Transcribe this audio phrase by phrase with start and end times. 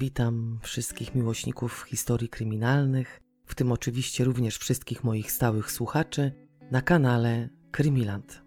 [0.00, 6.32] Witam wszystkich miłośników historii kryminalnych, w tym oczywiście również wszystkich moich stałych słuchaczy
[6.70, 8.42] na kanale Krymiland.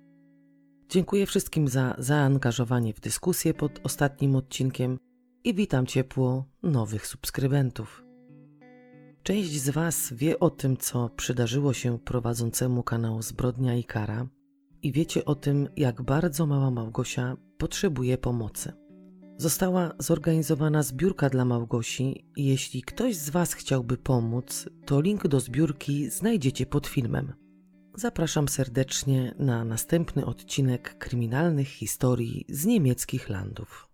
[0.89, 4.99] Dziękuję wszystkim za zaangażowanie w dyskusję pod ostatnim odcinkiem
[5.43, 8.03] i witam ciepło nowych subskrybentów.
[9.23, 14.27] Część z Was wie o tym, co przydarzyło się prowadzącemu kanał Zbrodnia i Kara
[14.81, 18.80] i wiecie o tym, jak bardzo mała Małgosia potrzebuje pomocy.
[19.41, 26.09] Została zorganizowana zbiórka dla Małgosi jeśli ktoś z Was chciałby pomóc, to link do zbiórki
[26.09, 27.33] znajdziecie pod filmem.
[27.95, 33.90] Zapraszam serdecznie na następny odcinek kryminalnych historii z niemieckich landów.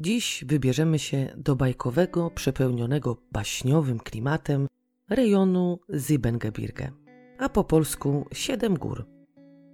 [0.00, 4.66] Dziś wybierzemy się do bajkowego, przepełnionego baśniowym klimatem
[5.08, 6.90] rejonu Siebengebirge,
[7.38, 9.06] a po polsku Siedem Gór.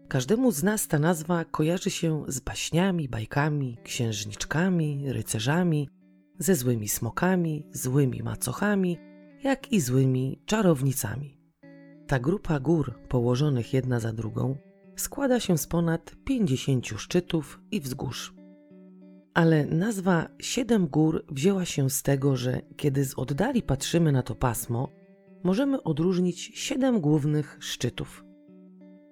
[0.08, 5.88] Każdemu z nas ta nazwa kojarzy się z baśniami, bajkami, księżniczkami, rycerzami,
[6.38, 8.98] ze złymi smokami, złymi macochami,
[9.44, 11.38] jak i złymi czarownicami.
[12.06, 14.56] Ta grupa gór położonych jedna za drugą
[14.96, 18.35] składa się z ponad 50 szczytów i wzgórz
[19.36, 24.34] ale nazwa Siedem Gór wzięła się z tego, że kiedy z oddali patrzymy na to
[24.34, 24.88] pasmo,
[25.44, 28.24] możemy odróżnić siedem głównych szczytów.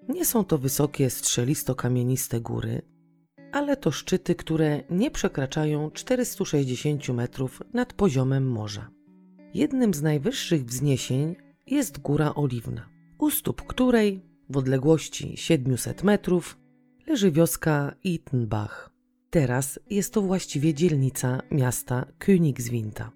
[0.08, 2.82] Nie są to wysokie, strzelisto-kamieniste góry,
[3.52, 8.90] ale to szczyty, które nie przekraczają 460 metrów nad poziomem morza.
[9.54, 12.88] Jednym z najwyższych wzniesień jest Góra Oliwna,
[13.18, 16.58] u stóp której, w odległości 700 metrów,
[17.06, 18.93] leży wioska Ittenbach.
[19.34, 23.06] Teraz jest to właściwie dzielnica miasta Königswinter.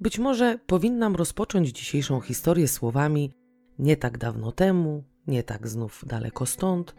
[0.00, 3.30] Być może powinnam rozpocząć dzisiejszą historię słowami
[3.78, 6.94] nie tak dawno temu, nie tak znów daleko stąd,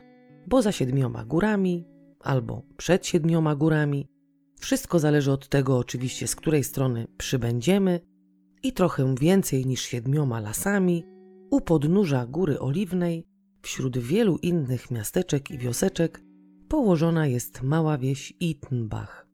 [0.48, 1.86] bo za siedmioma górami
[2.20, 4.08] albo przed siedmioma górami.
[4.60, 8.00] Wszystko zależy od tego oczywiście, z której strony przybędziemy
[8.64, 11.04] i trochę więcej niż siedmioma lasami
[11.52, 13.26] u podnóża Góry Oliwnej,
[13.62, 16.31] wśród wielu innych miasteczek i wioseczek,
[16.72, 19.28] położona jest mała wieś Ittenbach,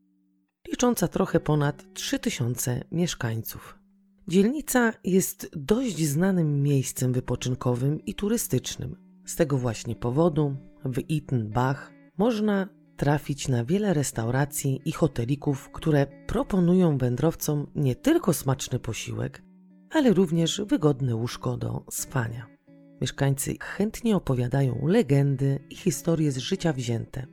[0.68, 3.80] licząca trochę ponad 3000 mieszkańców.
[4.28, 8.96] Dzielnica jest dość znanym miejscem wypoczynkowym i turystycznym.
[9.25, 10.56] Z tego właśnie powodu
[10.86, 18.80] w Ittenbach można trafić na wiele restauracji i hotelików, które proponują wędrowcom nie tylko smaczny
[18.80, 19.44] posiłek,
[19.90, 22.56] ale również wygodne łóżko do spania.
[23.02, 27.28] Mieszkańcy chętnie opowiadają legendy i historie z życia wzięte.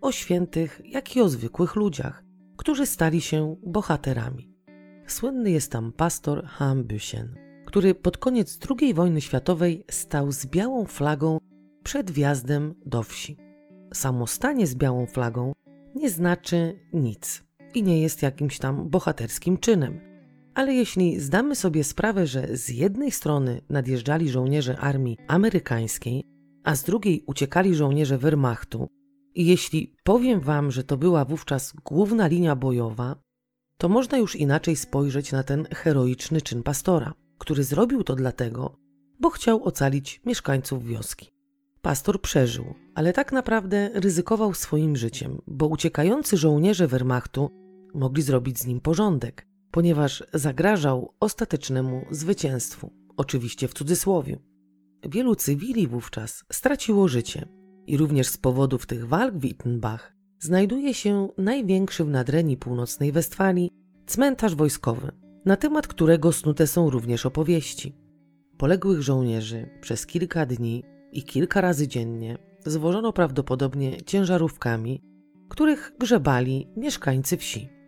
[0.00, 2.24] O świętych, jak i o zwykłych ludziach,
[2.56, 4.54] którzy stali się bohaterami.
[5.06, 7.26] Słynny jest tam pastor Hambüchen,
[7.66, 11.38] który pod koniec II wojny światowej stał z białą flagą
[11.82, 13.36] przed wjazdem do wsi.
[13.94, 15.52] Samostanie z białą flagą
[15.94, 17.44] nie znaczy nic
[17.74, 20.00] i nie jest jakimś tam bohaterskim czynem–
[20.54, 26.24] ale jeśli zdamy sobie sprawę, że z jednej strony nadjeżdżali żołnierze armii amerykańskiej,
[26.64, 28.88] a z drugiej uciekali żołnierze Wehrmachtu,
[29.34, 33.16] i jeśli powiem Wam, że to była wówczas główna linia bojowa,
[33.76, 38.76] to można już inaczej spojrzeć na ten heroiczny czyn pastora, który zrobił to dlatego,
[39.20, 41.30] bo chciał ocalić mieszkańców wioski.
[41.82, 47.50] Pastor przeżył, ale tak naprawdę ryzykował swoim życiem, bo uciekający żołnierze Wehrmachtu
[47.94, 54.38] mogli zrobić z nim porządek ponieważ zagrażał ostatecznemu zwycięstwu, oczywiście w cudzysłowie.
[55.08, 57.48] Wielu cywili wówczas straciło życie
[57.86, 63.70] i również z powodów tych walk w Wittenbach znajduje się największy w nadrenii północnej Westfalii
[64.06, 65.12] cmentarz wojskowy,
[65.44, 67.96] na temat którego snute są również opowieści.
[68.58, 75.02] Poległych żołnierzy przez kilka dni i kilka razy dziennie zwożono prawdopodobnie ciężarówkami,
[75.48, 77.79] których grzebali mieszkańcy wsi.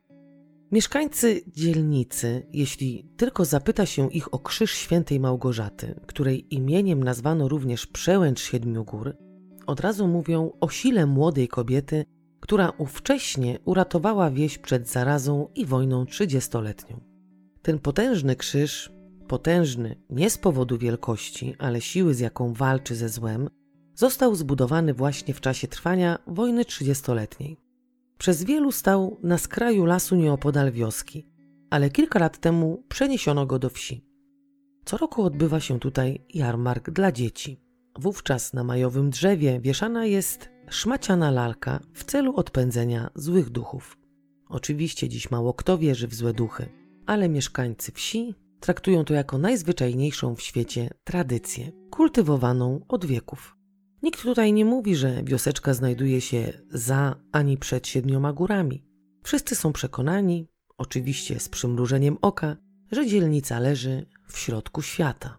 [0.73, 7.87] Mieszkańcy dzielnicy, jeśli tylko zapyta się ich o krzyż świętej Małgorzaty, której imieniem nazwano również
[7.87, 9.17] przełęcz Siedmiu Gór,
[9.67, 12.05] od razu mówią o sile młodej kobiety,
[12.41, 17.01] która ówcześnie uratowała wieś przed zarazą i wojną trzydziestoletnią.
[17.63, 18.93] Ten potężny krzyż,
[19.29, 23.49] potężny nie z powodu wielkości, ale siły, z jaką walczy ze złem,
[23.95, 27.62] został zbudowany właśnie w czasie trwania wojny trzydziestoletniej.
[28.23, 31.27] Przez wielu stał na skraju lasu nieopodal wioski,
[31.71, 34.05] ale kilka lat temu przeniesiono go do wsi.
[34.85, 37.61] Co roku odbywa się tutaj jarmark dla dzieci.
[37.99, 43.99] Wówczas na majowym drzewie wieszana jest szmaciana lalka w celu odpędzenia złych duchów.
[44.49, 46.69] Oczywiście dziś mało kto wierzy w złe duchy,
[47.07, 53.62] ale mieszkańcy wsi traktują to jako najzwyczajniejszą w świecie tradycję, kultywowaną od wieków.
[54.03, 58.85] Nikt tutaj nie mówi, że wioseczka znajduje się za ani przed siedmioma górami.
[59.23, 62.57] Wszyscy są przekonani, oczywiście z przymrużeniem oka,
[62.93, 65.39] że dzielnica leży w środku świata.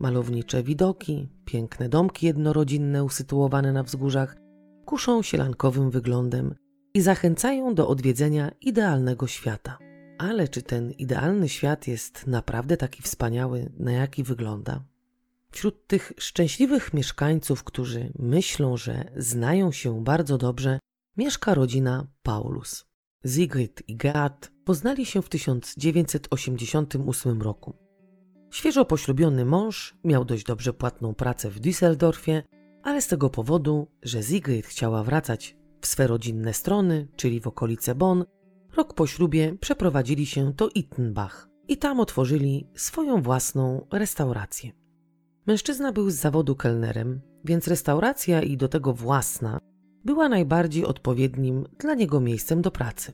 [0.00, 4.36] Malownicze widoki, piękne domki jednorodzinne usytuowane na wzgórzach
[4.84, 6.54] kuszą sielankowym wyglądem
[6.94, 9.78] i zachęcają do odwiedzenia idealnego świata.
[10.18, 14.84] Ale czy ten idealny świat jest naprawdę taki wspaniały, na jaki wygląda?
[15.52, 20.78] Wśród tych szczęśliwych mieszkańców, którzy myślą, że znają się bardzo dobrze,
[21.16, 22.86] mieszka rodzina Paulus.
[23.26, 27.76] Sigrid i Geat poznali się w 1988 roku.
[28.50, 32.42] Świeżo poślubiony mąż miał dość dobrze płatną pracę w Düsseldorfie,
[32.82, 37.94] ale z tego powodu, że Sigrid chciała wracać w swe rodzinne strony, czyli w okolice
[37.94, 38.24] Bonn,
[38.76, 44.72] rok po ślubie przeprowadzili się do Ittenbach i tam otworzyli swoją własną restaurację.
[45.48, 49.58] Mężczyzna był z zawodu kelnerem, więc restauracja i do tego własna
[50.04, 53.12] była najbardziej odpowiednim dla niego miejscem do pracy.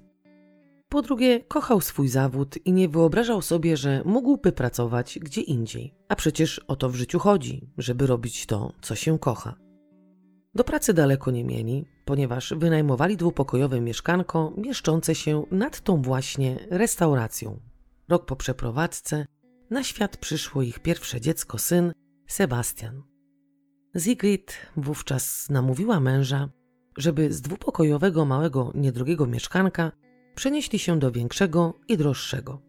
[0.88, 5.94] Po drugie, kochał swój zawód i nie wyobrażał sobie, że mógłby pracować gdzie indziej.
[6.08, 9.54] A przecież o to w życiu chodzi, żeby robić to, co się kocha.
[10.54, 17.60] Do pracy daleko nie mieli, ponieważ wynajmowali dwupokojowe mieszkanko mieszczące się nad tą właśnie restauracją.
[18.08, 19.26] Rok po przeprowadzce
[19.70, 21.92] na świat przyszło ich pierwsze dziecko, syn
[22.26, 23.02] Sebastian.
[23.98, 26.48] Sigrid wówczas namówiła męża,
[26.96, 29.92] żeby z dwupokojowego małego, niedrogiego mieszkanka
[30.34, 32.62] przenieśli się do większego i droższego.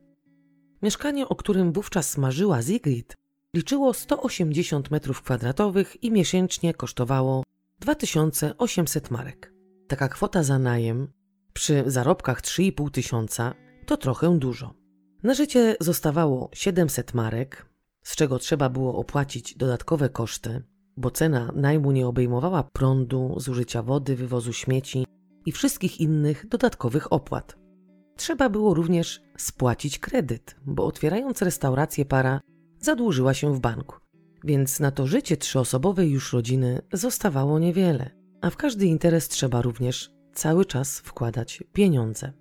[0.81, 3.15] Mieszkanie, o którym wówczas marzyła Sigrid,
[3.53, 7.43] liczyło 180 m2 i miesięcznie kosztowało
[7.79, 9.53] 2800 marek.
[9.87, 11.07] Taka kwota za najem
[11.53, 13.53] przy zarobkach 3,5 tysiąca
[13.85, 14.73] to trochę dużo.
[15.23, 17.65] Na życie zostawało 700 marek,
[18.05, 20.63] z czego trzeba było opłacić dodatkowe koszty,
[20.97, 25.05] bo cena najmu nie obejmowała prądu, zużycia wody, wywozu śmieci
[25.45, 27.57] i wszystkich innych dodatkowych opłat.
[28.15, 32.41] Trzeba było również spłacić kredyt, bo otwierając restaurację para
[32.79, 33.95] zadłużyła się w banku,
[34.43, 38.11] więc na to życie trzyosobowej już rodziny zostawało niewiele,
[38.41, 42.33] a w każdy interes trzeba również cały czas wkładać pieniądze.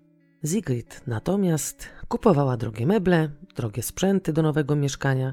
[0.46, 5.32] Sigrid natomiast kupowała drogie meble, drogie sprzęty do nowego mieszkania,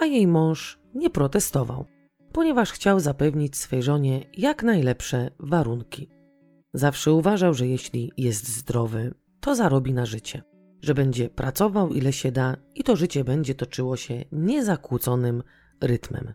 [0.00, 1.84] a jej mąż nie protestował,
[2.32, 6.08] ponieważ chciał zapewnić swej żonie jak najlepsze warunki.
[6.74, 10.42] Zawsze uważał, że jeśli jest zdrowy, to zarobi na życie,
[10.82, 15.42] że będzie pracował ile się da i to życie będzie toczyło się niezakłóconym
[15.80, 16.32] rytmem.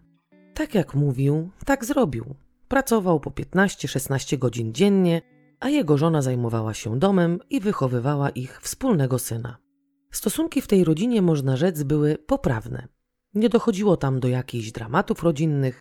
[0.54, 2.36] Tak jak mówił, tak zrobił.
[2.68, 5.22] Pracował po 15-16 godzin dziennie,
[5.60, 9.58] a jego żona zajmowała się domem i wychowywała ich wspólnego syna.
[10.12, 12.88] Stosunki w tej rodzinie, można rzec, były poprawne.
[13.34, 15.80] Nie dochodziło tam do jakichś dramatów rodzinnych,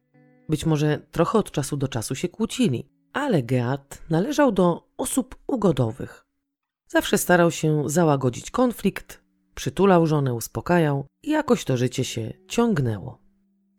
[0.48, 6.26] być może trochę od czasu do czasu się kłócili, ale Geat należał do osób ugodowych.
[6.88, 9.22] Zawsze starał się załagodzić konflikt,
[9.54, 13.18] przytulał żonę, uspokajał i jakoś to życie się ciągnęło.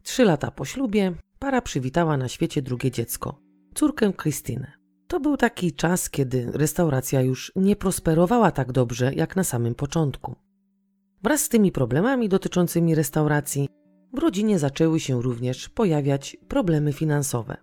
[0.03, 3.41] Trzy lata po ślubie para przywitała na świecie drugie dziecko,
[3.75, 4.71] córkę Krystynę.
[5.07, 10.35] To był taki czas, kiedy restauracja już nie prosperowała tak dobrze jak na samym początku.
[11.23, 13.69] Wraz z tymi problemami dotyczącymi restauracji
[14.13, 17.57] w rodzinie zaczęły się również pojawiać problemy finansowe.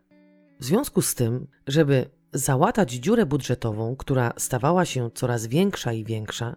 [0.60, 6.56] W związku z tym, żeby załatać dziurę budżetową, która stawała się coraz większa i większa,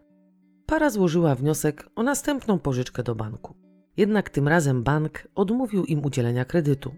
[0.66, 3.56] para złożyła wniosek o następną pożyczkę do banku.
[3.98, 6.92] Jednak tym razem bank odmówił im udzielenia kredytu,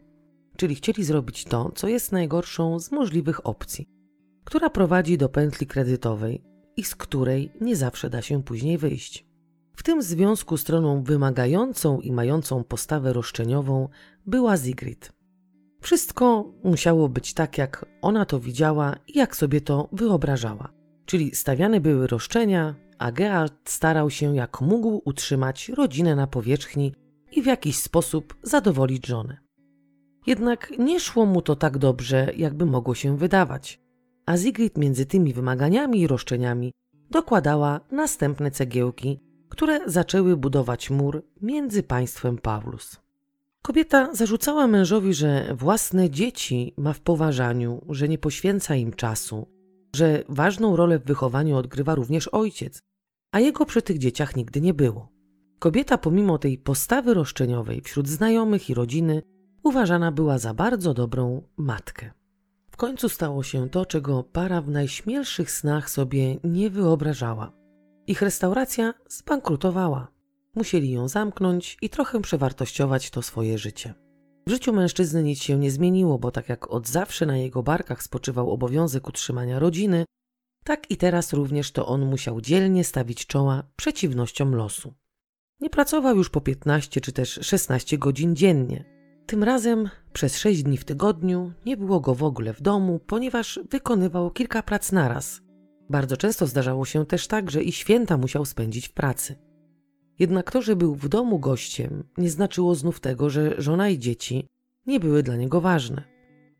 [0.58, 3.90] czyli chcieli zrobić to, co jest najgorszą z możliwych opcji,
[4.44, 6.44] która prowadzi do pętli kredytowej
[6.78, 9.33] i z której nie zawsze da się później wyjść.
[9.76, 13.90] W tym związku stroną wymagającą i mającą postawę roszczeniową
[14.26, 15.12] była Sigrid.
[15.82, 20.74] Wszystko musiało być tak, jak ona to widziała i jak sobie to wyobrażała.
[21.06, 26.94] Czyli stawiane były roszczenia, a Gerald starał się jak mógł utrzymać rodzinę na powierzchni
[27.32, 29.38] i w jakiś sposób zadowolić żonę.
[30.28, 33.82] Jednak nie szło mu to tak dobrze, jakby mogło się wydawać,
[34.26, 36.72] a Sigrid między tymi wymaganiami i roszczeniami
[37.10, 39.20] dokładała następne cegiełki,
[39.54, 43.00] które zaczęły budować mur między państwem Paulus.
[43.62, 49.48] Kobieta zarzucała mężowi, że własne dzieci ma w poważaniu, że nie poświęca im czasu,
[49.96, 52.82] że ważną rolę w wychowaniu odgrywa również ojciec,
[53.32, 55.10] a jego przy tych dzieciach nigdy nie było.
[55.60, 59.22] Kobieta, pomimo tej postawy roszczeniowej wśród znajomych i rodziny,
[59.64, 62.12] uważana była za bardzo dobrą matkę.
[62.72, 67.63] W końcu stało się to, czego para w najśmielszych snach sobie nie wyobrażała.
[68.08, 70.08] Ich restauracja zbankrutowała.
[70.56, 73.94] Musieli ją zamknąć i trochę przewartościować to swoje życie.
[74.48, 78.04] W życiu mężczyzny nic się nie zmieniło, bo tak jak od zawsze na jego barkach
[78.04, 80.06] spoczywał obowiązek utrzymania rodziny,
[80.64, 84.94] tak i teraz również to on musiał dzielnie stawić czoła przeciwnościom losu.
[85.60, 88.86] Nie pracował już po 15 czy też 16 godzin dziennie.
[89.26, 93.60] Tym razem przez 6 dni w tygodniu nie było go w ogóle w domu, ponieważ
[93.70, 95.42] wykonywał kilka prac naraz.
[95.90, 99.36] Bardzo często zdarzało się też tak, że i święta musiał spędzić w pracy.
[100.20, 104.48] Jednak to, że był w domu gościem, nie znaczyło znów tego, że żona i dzieci
[104.86, 106.04] nie były dla niego ważne.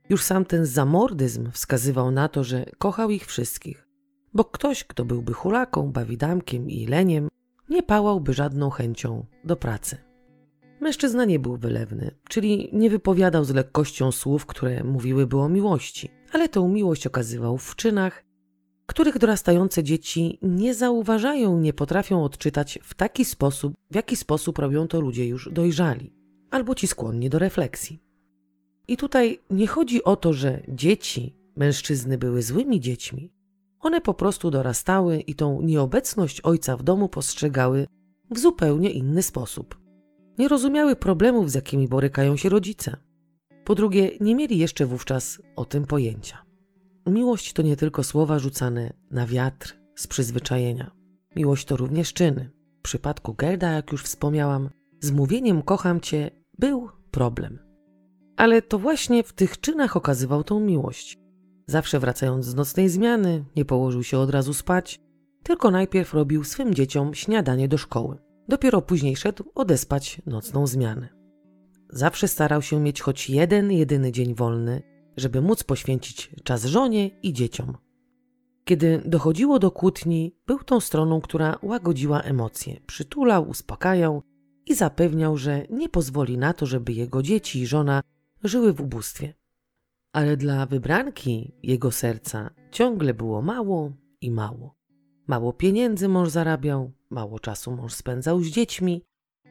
[0.10, 3.88] Już sam ten zamordyzm wskazywał na to, że kochał ich wszystkich,
[4.34, 7.28] bo ktoś, kto byłby hulaką, bawidamkiem i leniem,
[7.70, 9.98] nie pałałby żadną chęcią do pracy.
[10.82, 16.50] Mężczyzna nie był wylewny, czyli nie wypowiadał z lekkością słów, które mówiłyby o miłości, ale
[16.50, 18.24] tę miłość okazywał w czynach,
[18.86, 24.88] których dorastające dzieci nie zauważają, nie potrafią odczytać w taki sposób, w jaki sposób robią
[24.88, 26.14] to ludzie już dojrzali,
[26.52, 28.00] albo ci skłonni do refleksji.
[28.88, 33.32] I tutaj nie chodzi o to, że dzieci mężczyzny były złymi dziećmi.
[33.80, 37.88] One po prostu dorastały i tą nieobecność ojca w domu postrzegały
[38.32, 39.78] w zupełnie inny sposób.
[40.38, 42.98] Nie rozumiały problemów, z jakimi borykają się rodzice.
[43.66, 46.53] Po drugie, nie mieli jeszcze wówczas o tym pojęcia.
[47.08, 50.92] Miłość to nie tylko słowa rzucane na wiatr z przyzwyczajenia.
[51.36, 52.50] Miłość to również czyny.
[52.80, 54.70] W przypadku Gerda, jak już wspomniałam,
[55.00, 57.60] z mówieniem kocham cię był problem.
[58.38, 61.20] Ale to właśnie w tych czynach okazywał tą miłość.
[61.68, 65.00] Zawsze wracając z nocnej zmiany, nie położył się od razu spać,
[65.44, 68.18] tylko najpierw robił swym dzieciom śniadanie do szkoły.
[68.48, 71.10] Dopiero później szedł odespać nocną zmianę.
[71.90, 74.82] Zawsze starał się mieć choć jeden, jedyny dzień wolny,
[75.18, 77.78] żeby móc poświęcić czas żonie i dzieciom.
[78.66, 84.24] Kiedy dochodziło do kłótni, był tą stroną, która łagodziła emocje, przytulał, uspokajał
[84.66, 88.02] i zapewniał, że nie pozwoli na to, żeby jego dzieci i żona
[88.44, 89.34] żyły w ubóstwie.
[90.14, 93.92] Ale dla wybranki jego serca ciągle było mało
[94.22, 94.76] i mało.
[95.28, 99.04] Mało pieniędzy mąż zarabiał, mało czasu mąż spędzał z dziećmi,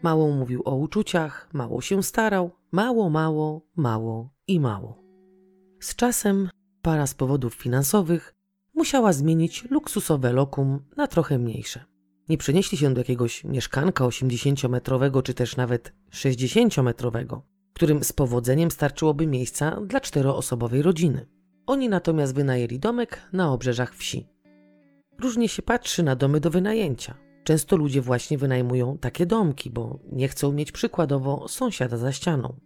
[0.03, 5.02] mało mówił o uczuciach, mało się starał, mało, mało, mało i mało.
[5.83, 6.49] Z czasem
[6.83, 8.35] para z powodów finansowych
[8.75, 11.85] musiała zmienić luksusowe lokum na trochę mniejsze.
[12.29, 17.41] Nie przenieśli się do jakiegoś mieszkanka 80-metrowego czy też nawet 60-metrowego,
[17.73, 21.27] którym z powodzeniem starczyłoby miejsca dla czteroosobowej rodziny.
[21.67, 24.29] Oni natomiast wynajęli domek na obrzeżach wsi.
[25.21, 27.15] Różnie się patrzy na domy do wynajęcia.
[27.45, 32.57] Często ludzie właśnie wynajmują takie domki, bo nie chcą mieć przykładowo sąsiada za ścianą.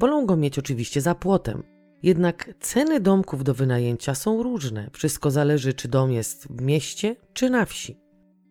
[0.00, 1.62] Wolą go mieć oczywiście za płotem,
[2.02, 4.90] jednak ceny domków do wynajęcia są różne.
[4.92, 7.96] Wszystko zależy, czy dom jest w mieście, czy na wsi.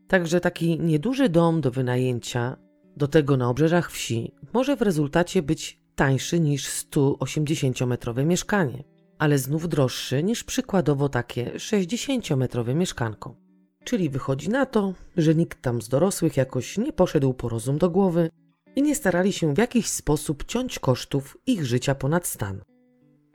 [0.07, 2.57] Także taki nieduży dom do wynajęcia,
[2.97, 8.83] do tego na obrzeżach wsi, może w rezultacie być tańszy niż 180-metrowe mieszkanie,
[9.17, 13.35] ale znów droższy niż przykładowo takie 60-metrowe mieszkanko.
[13.83, 17.89] Czyli wychodzi na to, że nikt tam z dorosłych jakoś nie poszedł po rozum do
[17.89, 18.29] głowy
[18.75, 22.61] i nie starali się w jakiś sposób ciąć kosztów ich życia ponad stan.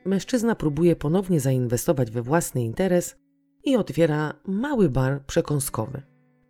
[0.05, 3.17] Mężczyzna próbuje ponownie zainwestować we własny interes
[3.65, 6.03] i otwiera mały bar przekąskowy.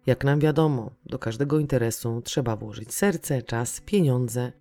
[0.06, 4.52] Jak nam wiadomo, do każdego interesu trzeba włożyć serce, czas, pieniądze,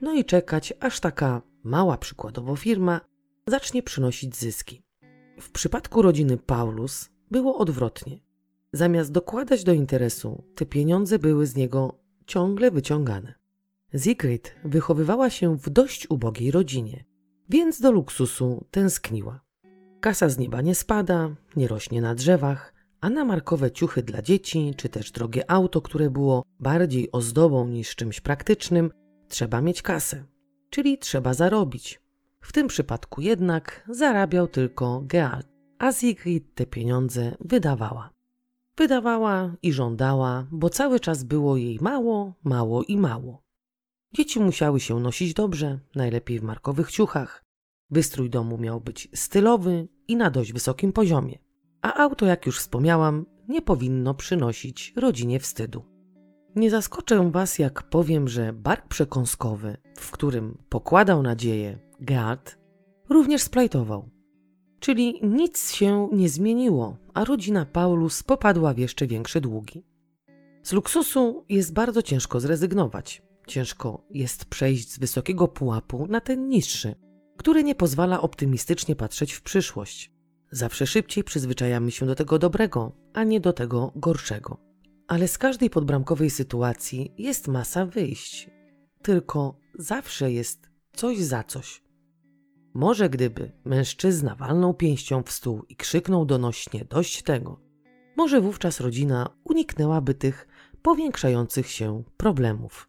[0.00, 3.00] no i czekać, aż taka mała przykładowo firma
[3.46, 4.82] zacznie przynosić zyski.
[5.40, 8.18] W przypadku rodziny Paulus było odwrotnie.
[8.72, 13.34] Zamiast dokładać do interesu, te pieniądze były z niego ciągle wyciągane.
[13.98, 17.04] Sigrid wychowywała się w dość ubogiej rodzinie,
[17.48, 19.40] więc do luksusu tęskniła.
[20.00, 24.74] Kasa z nieba nie spada, nie rośnie na drzewach, a na markowe ciuchy dla dzieci,
[24.76, 28.90] czy też drogie auto, które było bardziej ozdobą niż czymś praktycznym,
[29.28, 30.24] trzeba mieć kasę,
[30.70, 32.00] czyli trzeba zarobić.
[32.40, 35.46] W tym przypadku jednak zarabiał tylko Gealt,
[35.78, 38.10] a Sigrid te pieniądze wydawała.
[38.76, 43.43] Wydawała i żądała, bo cały czas było jej mało, mało i mało.
[44.14, 47.44] Dzieci musiały się nosić dobrze, najlepiej w markowych ciuchach.
[47.90, 51.38] Wystrój domu miał być stylowy i na dość wysokim poziomie.
[51.82, 55.84] A auto, jak już wspomniałam, nie powinno przynosić rodzinie wstydu.
[56.56, 62.58] Nie zaskoczę Was, jak powiem, że bark przekąskowy, w którym pokładał nadzieję Geart,
[63.08, 64.08] również splajtował.
[64.80, 69.84] Czyli nic się nie zmieniło, a rodzina Paulus popadła w jeszcze większe długi.
[70.62, 73.22] Z luksusu jest bardzo ciężko zrezygnować.
[73.46, 76.94] Ciężko jest przejść z wysokiego pułapu na ten niższy,
[77.36, 80.12] który nie pozwala optymistycznie patrzeć w przyszłość.
[80.50, 84.60] Zawsze szybciej przyzwyczajamy się do tego dobrego, a nie do tego gorszego.
[85.08, 88.50] Ale z każdej podbramkowej sytuacji jest masa wyjść.
[89.02, 91.82] Tylko zawsze jest coś za coś.
[92.74, 97.60] Może gdyby mężczyzna walnął pięścią w stół i krzyknął donośnie dość tego,
[98.16, 100.48] może wówczas rodzina uniknęłaby tych
[100.82, 102.88] powiększających się problemów.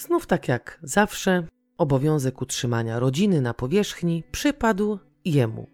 [0.00, 1.46] Znów tak jak zawsze,
[1.78, 5.66] obowiązek utrzymania rodziny na powierzchni przypadł jemu.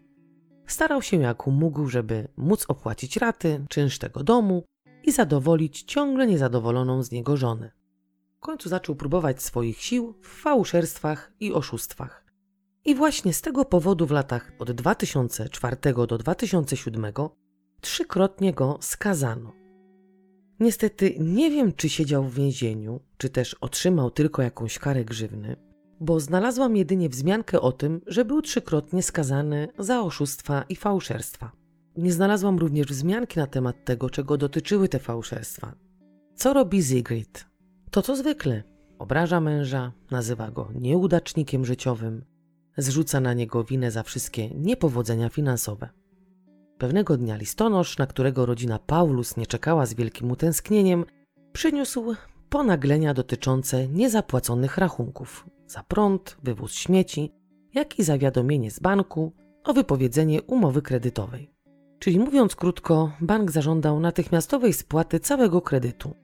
[0.67, 4.65] Starał się jak mógł, żeby móc opłacić raty, czynsz tego domu
[5.03, 7.71] i zadowolić ciągle niezadowoloną z niego żonę.
[8.37, 12.25] W końcu zaczął próbować swoich sił w fałszerstwach i oszustwach.
[12.85, 15.77] I właśnie z tego powodu w latach od 2004
[16.09, 17.13] do 2007
[17.81, 19.66] trzykrotnie go skazano.
[20.61, 25.57] Niestety nie wiem, czy siedział w więzieniu, czy też otrzymał tylko jakąś karę grzywny,
[26.01, 31.53] bo znalazłam jedynie wzmiankę o tym, że był trzykrotnie skazany za oszustwa i fałszerstwa.
[31.97, 35.75] Nie znalazłam również wzmianki na temat tego, czego dotyczyły te fałszerstwa.
[36.35, 37.47] Co robi Sigrid?
[37.91, 38.63] To co zwykle.
[38.99, 42.25] Obraża męża, nazywa go nieudacznikiem życiowym,
[42.77, 45.89] zrzuca na niego winę za wszystkie niepowodzenia finansowe.
[46.79, 51.05] Pewnego dnia listonosz, na którego rodzina Paulus nie czekała z wielkim utęsknieniem,
[51.53, 52.15] przyniósł
[52.49, 57.33] ponaglenia dotyczące niezapłaconych rachunków za prąd, wywóz śmieci,
[57.75, 59.33] jak i zawiadomienie z banku
[59.65, 61.51] o wypowiedzenie umowy kredytowej.
[61.99, 66.15] Czyli mówiąc krótko, bank zażądał natychmiastowej spłaty całego kredytu.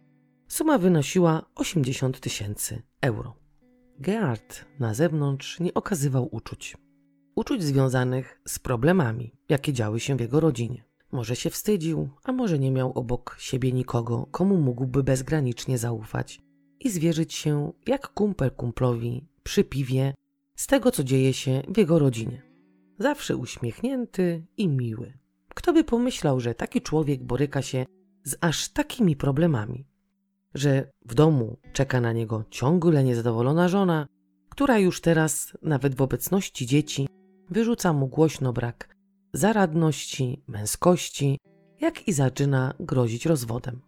[0.49, 3.35] Suma wynosiła 80 tysięcy euro.
[3.99, 6.77] Gerard na zewnątrz nie okazywał uczuć.
[7.35, 10.85] Uczuć związanych z problemami, jakie działy się w jego rodzinie.
[11.13, 16.41] Może się wstydził, a może nie miał obok siebie nikogo, komu mógłby bezgranicznie zaufać
[16.81, 20.15] i zwierzyć się jak kumpel kumplowi przy piwie
[20.57, 22.43] z tego, co dzieje się w jego rodzinie.
[22.99, 25.19] Zawsze uśmiechnięty i miły.
[25.55, 27.87] Kto by pomyślał, że taki człowiek boryka się
[28.25, 29.87] z aż takimi problemami?
[30.55, 34.07] Że w domu czeka na niego ciągle niezadowolona żona,
[34.49, 37.09] która już teraz, nawet w obecności dzieci,
[37.53, 38.93] wyrzuca mu głośno brak
[39.33, 41.39] zaradności, męskości,
[41.81, 43.81] jak i zaczyna grozić rozwodem.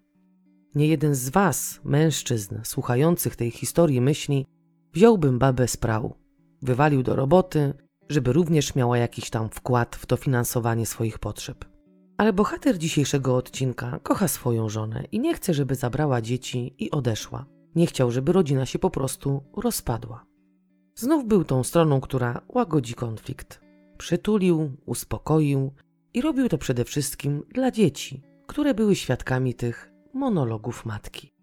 [0.75, 4.47] Nie jeden z was, mężczyzn, słuchających tej historii, myśli,
[4.93, 6.15] wziąłbym babę z prału,
[6.63, 7.75] wywalił do roboty,
[8.09, 11.65] żeby również miała jakiś tam wkład w dofinansowanie swoich potrzeb.
[12.19, 17.47] Ale bohater dzisiejszego odcinka kocha swoją żonę i nie chce, żeby zabrała dzieci i odeszła.
[17.75, 20.27] Nie chciał, żeby rodzina się po prostu rozpadła.
[20.95, 23.61] Znów był tą stroną, która łagodzi konflikt.
[23.99, 25.73] Przytulił, uspokoił
[26.15, 31.35] i robił to przede wszystkim dla dzieci, które były świadkami tych monologów matki.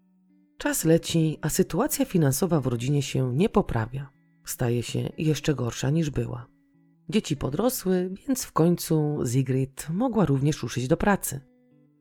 [0.58, 4.10] Czas leci, a sytuacja finansowa w rodzinie się nie poprawia.
[4.44, 6.46] Staje się jeszcze gorsza niż była.
[7.08, 11.40] Dzieci podrosły, więc w końcu Sigrid mogła również ruszyć do pracy.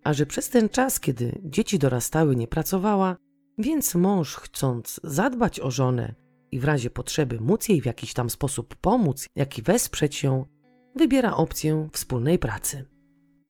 [0.03, 3.17] A że przez ten czas, kiedy dzieci dorastały, nie pracowała,
[3.57, 6.15] więc mąż, chcąc zadbać o żonę
[6.51, 10.45] i w razie potrzeby móc jej w jakiś tam sposób pomóc, jak i wesprzeć ją,
[10.95, 12.85] wybiera opcję wspólnej pracy.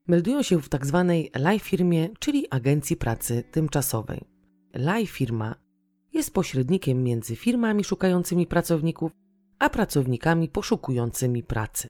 [0.07, 1.13] Meldują się w tzw.
[1.33, 4.21] Tak live firmie, czyli agencji pracy tymczasowej.
[4.73, 5.55] Live firma
[6.13, 9.11] jest pośrednikiem między firmami szukającymi pracowników,
[9.59, 11.87] a pracownikami poszukującymi pracy.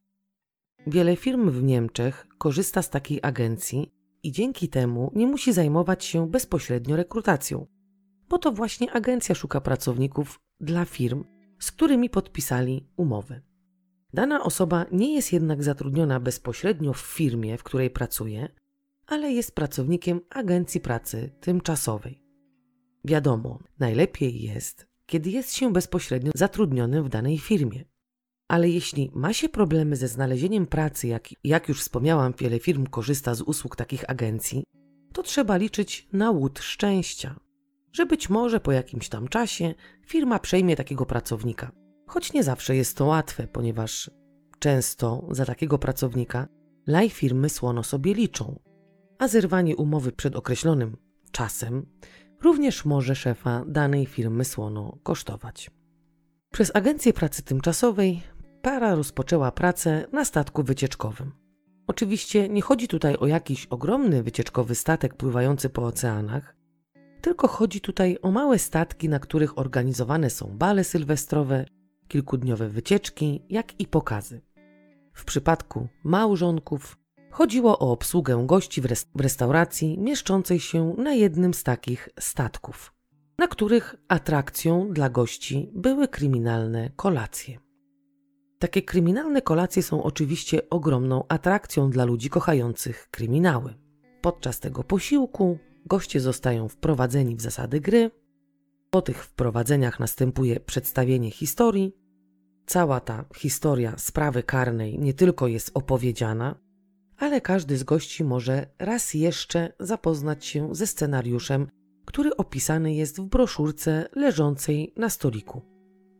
[0.88, 3.92] Wiele firm w Niemczech korzysta z takiej agencji
[4.24, 7.68] i dzięki temu nie musi zajmować się bezpośrednio rekrutacją,
[8.30, 11.24] bo to właśnie agencja szuka pracowników dla firm,
[11.60, 13.42] z którymi podpisali umowy.
[14.14, 18.50] Dana osoba nie jest jednak zatrudniona bezpośrednio w firmie, w której pracuje,
[19.08, 22.24] ale jest pracownikiem agencji pracy tymczasowej.
[23.06, 27.86] Wiadomo, najlepiej jest, kiedy jest się bezpośrednio zatrudnionym w danej firmie.
[28.48, 33.36] Ale jeśli ma się problemy ze znalezieniem pracy, jak, jak już wspomniałam, wiele firm korzysta
[33.36, 34.64] z usług takich agencji,
[35.14, 37.40] to trzeba liczyć na łód szczęścia
[37.94, 39.74] że być może po jakimś tam czasie
[40.06, 41.72] firma przejmie takiego pracownika.
[42.08, 44.12] Choć nie zawsze jest to łatwe, ponieważ
[44.60, 46.48] często za takiego pracownika
[46.88, 48.60] laj firmy słono sobie liczą,
[49.20, 50.98] a zerwanie umowy przed określonym
[51.32, 51.86] czasem
[52.42, 55.72] również może szefa danej firmy słono kosztować.
[56.52, 58.22] Przez agencję pracy tymczasowej
[58.62, 61.32] para rozpoczęła pracę na statku wycieczkowym.
[61.88, 66.56] Oczywiście nie chodzi tutaj o jakiś ogromny wycieczkowy statek pływający po oceanach,
[67.22, 71.66] tylko chodzi tutaj o małe statki, na których organizowane są bale sylwestrowe,
[72.08, 74.42] kilkudniowe wycieczki, jak i pokazy.
[75.14, 81.54] W przypadku małżonków Chodziło o obsługę gości w, res- w restauracji mieszczącej się na jednym
[81.54, 82.94] z takich statków,
[83.38, 87.60] na których atrakcją dla gości były kryminalne kolacje.
[88.60, 93.74] Takie kryminalne kolacje są oczywiście ogromną atrakcją dla ludzi kochających kryminały.
[94.22, 98.12] Podczas tego posiłku goście zostają wprowadzeni w zasady gry.
[98.90, 101.96] Po tych wprowadzeniach następuje przedstawienie historii.
[102.66, 106.56] Cała ta historia sprawy karnej nie tylko jest opowiedziana,
[107.18, 111.68] ale każdy z gości może raz jeszcze zapoznać się ze scenariuszem,
[112.06, 115.62] który opisany jest w broszurce leżącej na stoliku.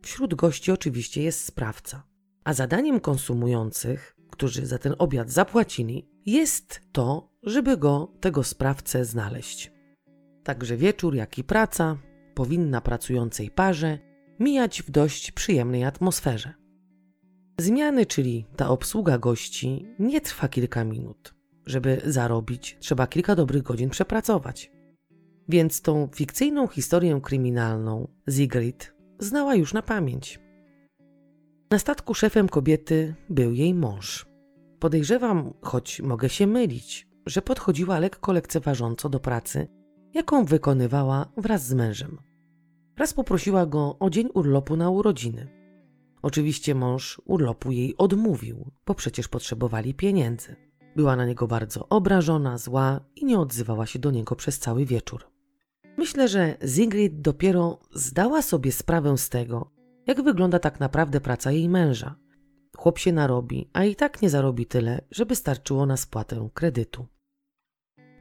[0.02, 2.06] Wśród gości oczywiście jest sprawca,
[2.44, 9.72] a zadaniem konsumujących, którzy za ten obiad zapłacili, jest to, żeby go, tego sprawcę, znaleźć.
[10.44, 11.98] Także wieczór, jak i praca
[12.34, 13.98] powinna pracującej parze
[14.40, 16.54] mijać w dość przyjemnej atmosferze.
[17.58, 21.34] Zmiany, czyli ta obsługa gości, nie trwa kilka minut.
[21.66, 24.72] Żeby zarobić, trzeba kilka dobrych godzin przepracować.
[25.48, 30.40] Więc tą fikcyjną historię kryminalną Sigrid znała już na pamięć.
[31.70, 34.31] Na statku szefem kobiety był jej mąż.
[34.82, 39.68] Podejrzewam, choć mogę się mylić, że podchodziła lekko lekceważąco do pracy,
[40.14, 42.18] jaką wykonywała wraz z mężem.
[42.96, 45.48] Raz poprosiła go o dzień urlopu na urodziny.
[46.22, 50.56] Oczywiście mąż urlopu jej odmówił, bo przecież potrzebowali pieniędzy.
[50.96, 55.30] Była na niego bardzo obrażona, zła i nie odzywała się do niego przez cały wieczór.
[55.96, 59.70] Myślę, że Sigrid dopiero zdała sobie sprawę z tego,
[60.06, 62.21] jak wygląda tak naprawdę praca jej męża.
[62.76, 67.06] Chłop się narobi, a i tak nie zarobi tyle, żeby starczyło na spłatę kredytu.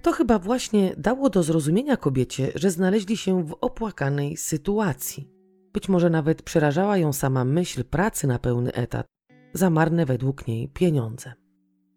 [0.02, 5.30] To chyba właśnie dało do zrozumienia kobiecie, że znaleźli się w opłakanej sytuacji.
[5.74, 9.06] Być może nawet przerażała ją sama myśl pracy na pełny etat,
[9.54, 11.34] za marne według niej pieniądze.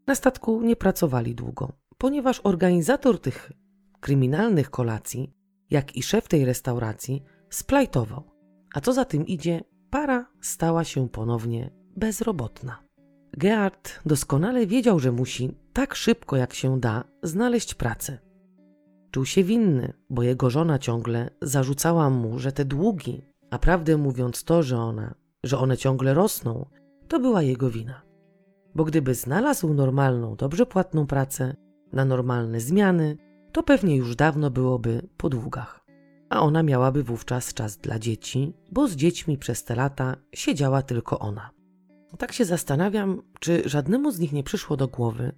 [0.06, 3.52] Na statku nie pracowali długo, ponieważ organizator tych
[4.00, 5.34] kryminalnych kolacji,
[5.70, 8.30] jak i szef tej restauracji, splajtował,
[8.74, 12.78] a co za tym idzie, para stała się ponownie bezrobotna.
[13.36, 18.18] Gerard doskonale wiedział, że musi tak szybko jak się da znaleźć pracę.
[19.10, 24.44] Czuł się winny, bo jego żona ciągle zarzucała mu, że te długi, a prawdę mówiąc
[24.44, 26.66] to, że ona, że one ciągle rosną,
[27.08, 28.02] to była jego wina.
[28.74, 31.56] Bo gdyby znalazł normalną, dobrze płatną pracę,
[31.92, 33.16] na normalne zmiany,
[33.52, 35.84] to pewnie już dawno byłoby po długach.
[36.28, 41.18] A ona miałaby wówczas czas dla dzieci, bo z dziećmi przez te lata siedziała tylko
[41.18, 41.50] ona.
[42.18, 45.32] Tak się zastanawiam, czy żadnemu z nich nie przyszło do głowy,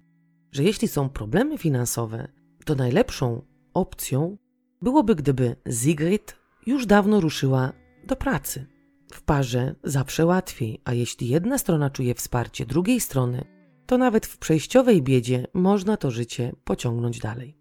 [0.51, 2.27] że jeśli są problemy finansowe,
[2.65, 3.41] to najlepszą
[3.73, 4.37] opcją
[4.81, 6.35] byłoby, gdyby Sigrid
[6.65, 8.65] już dawno ruszyła do pracy.
[9.13, 13.45] W parze zawsze łatwiej, a jeśli jedna strona czuje wsparcie drugiej strony,
[13.85, 17.57] to nawet w przejściowej biedzie można to życie pociągnąć dalej.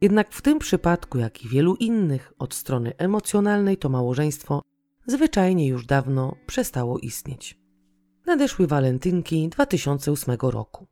[0.00, 4.62] Jednak w tym przypadku, jak i wielu innych, od strony emocjonalnej to małżeństwo
[5.06, 7.60] zwyczajnie już dawno przestało istnieć.
[8.30, 10.86] Nadeszły walentynki 2008 roku.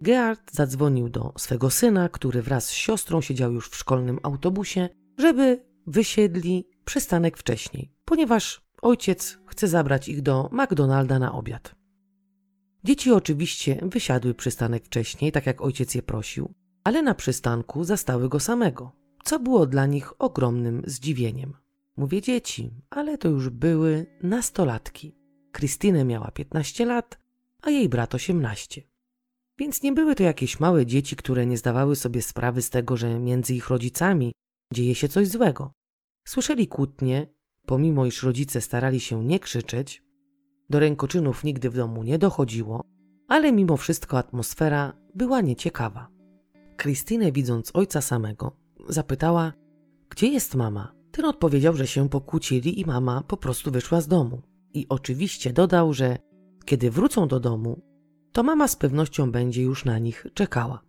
[0.00, 5.64] Gerard zadzwonił do swego syna, który wraz z siostrą siedział już w szkolnym autobusie, żeby
[5.86, 11.74] wysiedli przystanek wcześniej, ponieważ ojciec chce zabrać ich do McDonalda na obiad.
[12.84, 18.40] Dzieci oczywiście wysiadły przystanek wcześniej, tak jak ojciec je prosił, ale na przystanku zastały go
[18.40, 18.92] samego,
[19.24, 21.52] co było dla nich ogromnym zdziwieniem.
[21.96, 25.19] Mówię dzieci, ale to już były nastolatki.
[25.52, 27.18] Krystynę miała 15 lat,
[27.62, 28.82] a jej brat 18.
[29.58, 33.18] Więc nie były to jakieś małe dzieci, które nie zdawały sobie sprawy z tego, że
[33.18, 34.32] między ich rodzicami
[34.72, 35.72] dzieje się coś złego.
[36.28, 37.26] Słyszeli kłótnie,
[37.66, 40.02] pomimo iż rodzice starali się nie krzyczeć,
[40.70, 42.84] do rękoczynów nigdy w domu nie dochodziło,
[43.28, 46.08] ale mimo wszystko atmosfera była nieciekawa.
[46.76, 48.56] Krystynę, widząc ojca samego,
[48.88, 49.52] zapytała,
[50.08, 50.94] gdzie jest mama?
[51.10, 54.42] Ten odpowiedział, że się pokłócili i mama po prostu wyszła z domu.
[54.74, 56.18] I oczywiście dodał, że
[56.64, 57.82] kiedy wrócą do domu,
[58.32, 60.82] to mama z pewnością będzie już na nich czekała.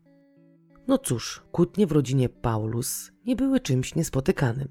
[0.88, 4.68] No cóż, kłótnie w rodzinie Paulus nie były czymś niespotykanym,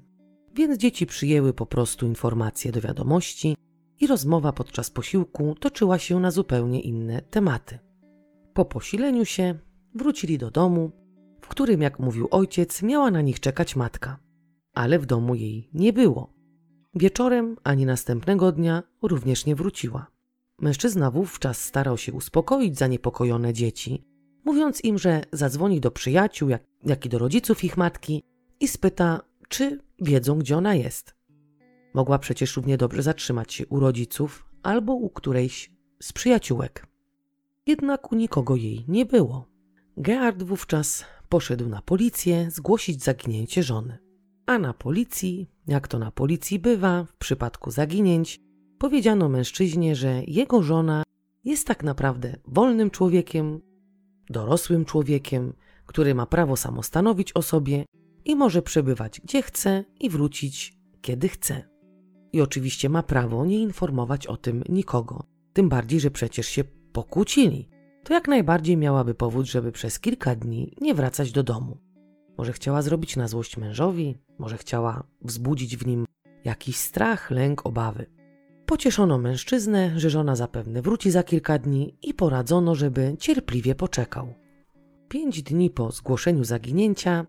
[0.55, 3.55] więc dzieci przyjęły po prostu informacje do wiadomości
[3.99, 7.79] i rozmowa podczas posiłku toczyła się na zupełnie inne tematy.
[8.53, 9.59] Po posileniu się
[9.95, 10.91] wrócili do domu,
[11.41, 14.19] w którym, jak mówił ojciec, miała na nich czekać matka,
[14.73, 16.33] ale w domu jej nie było.
[16.95, 20.07] Wieczorem ani następnego dnia również nie wróciła.
[20.61, 24.03] Mężczyzna wówczas starał się uspokoić zaniepokojone dzieci,
[24.45, 28.23] mówiąc im, że zadzwoni do przyjaciół, jak, jak i do rodziców ich matki
[28.59, 31.15] i spyta, czy wiedzą, gdzie ona jest.
[31.93, 36.87] Mogła przecież równie dobrze zatrzymać się u rodziców albo u którejś z przyjaciółek.
[37.67, 39.47] Jednak u nikogo jej nie było.
[39.97, 43.97] Gerard wówczas poszedł na policję zgłosić zaginięcie żony.
[44.45, 48.39] A na policji, jak to na policji bywa w przypadku zaginięć,
[48.77, 51.03] powiedziano mężczyźnie, że jego żona
[51.43, 53.61] jest tak naprawdę wolnym człowiekiem,
[54.29, 55.53] dorosłym człowiekiem,
[55.85, 57.85] który ma prawo samostanowić o sobie
[58.25, 61.63] i może przebywać gdzie chce i wrócić kiedy chce.
[62.33, 65.23] I oczywiście ma prawo nie informować o tym nikogo,
[65.53, 67.69] tym bardziej, że przecież się pokłócili.
[68.03, 71.77] To jak najbardziej miałaby powód, żeby przez kilka dni nie wracać do domu.
[72.37, 76.05] Może chciała zrobić na złość mężowi, może chciała wzbudzić w nim
[76.43, 78.05] jakiś strach, lęk, obawy.
[78.65, 84.33] Pocieszono mężczyznę, że żona zapewne wróci za kilka dni i poradzono, żeby cierpliwie poczekał.
[85.09, 87.25] Pięć dni po zgłoszeniu zaginięcia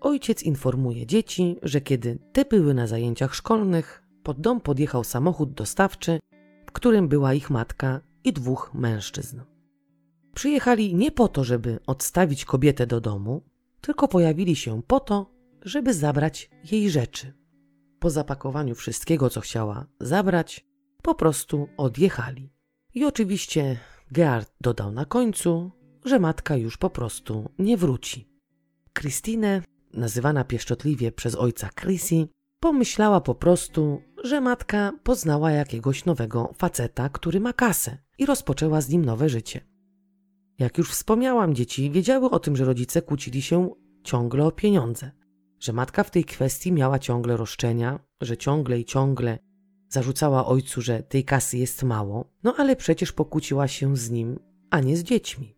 [0.00, 6.20] ojciec informuje dzieci, że kiedy te były na zajęciach szkolnych, pod dom podjechał samochód dostawczy,
[6.66, 9.40] w którym była ich matka i dwóch mężczyzn.
[10.34, 13.42] Przyjechali nie po to, żeby odstawić kobietę do domu,
[13.86, 15.30] tylko pojawili się po to,
[15.62, 17.32] żeby zabrać jej rzeczy.
[17.98, 20.66] Po zapakowaniu wszystkiego, co chciała zabrać,
[21.02, 22.52] po prostu odjechali.
[22.94, 23.78] I oczywiście
[24.10, 25.70] Gerard dodał na końcu,
[26.04, 28.28] że matka już po prostu nie wróci.
[28.98, 32.28] Christine, nazywana pieszczotliwie przez ojca Chrissy,
[32.60, 38.88] pomyślała po prostu, że matka poznała jakiegoś nowego faceta, który ma kasę i rozpoczęła z
[38.88, 39.75] nim nowe życie.
[40.58, 43.70] Jak już wspomniałam, dzieci wiedziały o tym, że rodzice kłócili się
[44.04, 45.10] ciągle o pieniądze,
[45.60, 49.38] że matka w tej kwestii miała ciągle roszczenia, że ciągle i ciągle
[49.88, 54.38] zarzucała ojcu, że tej kasy jest mało, no ale przecież pokłóciła się z nim,
[54.70, 55.56] a nie z dziećmi.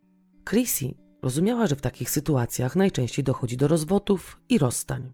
[0.48, 5.12] Chrissy rozumiała, że w takich sytuacjach najczęściej dochodzi do rozwodów i rozstań.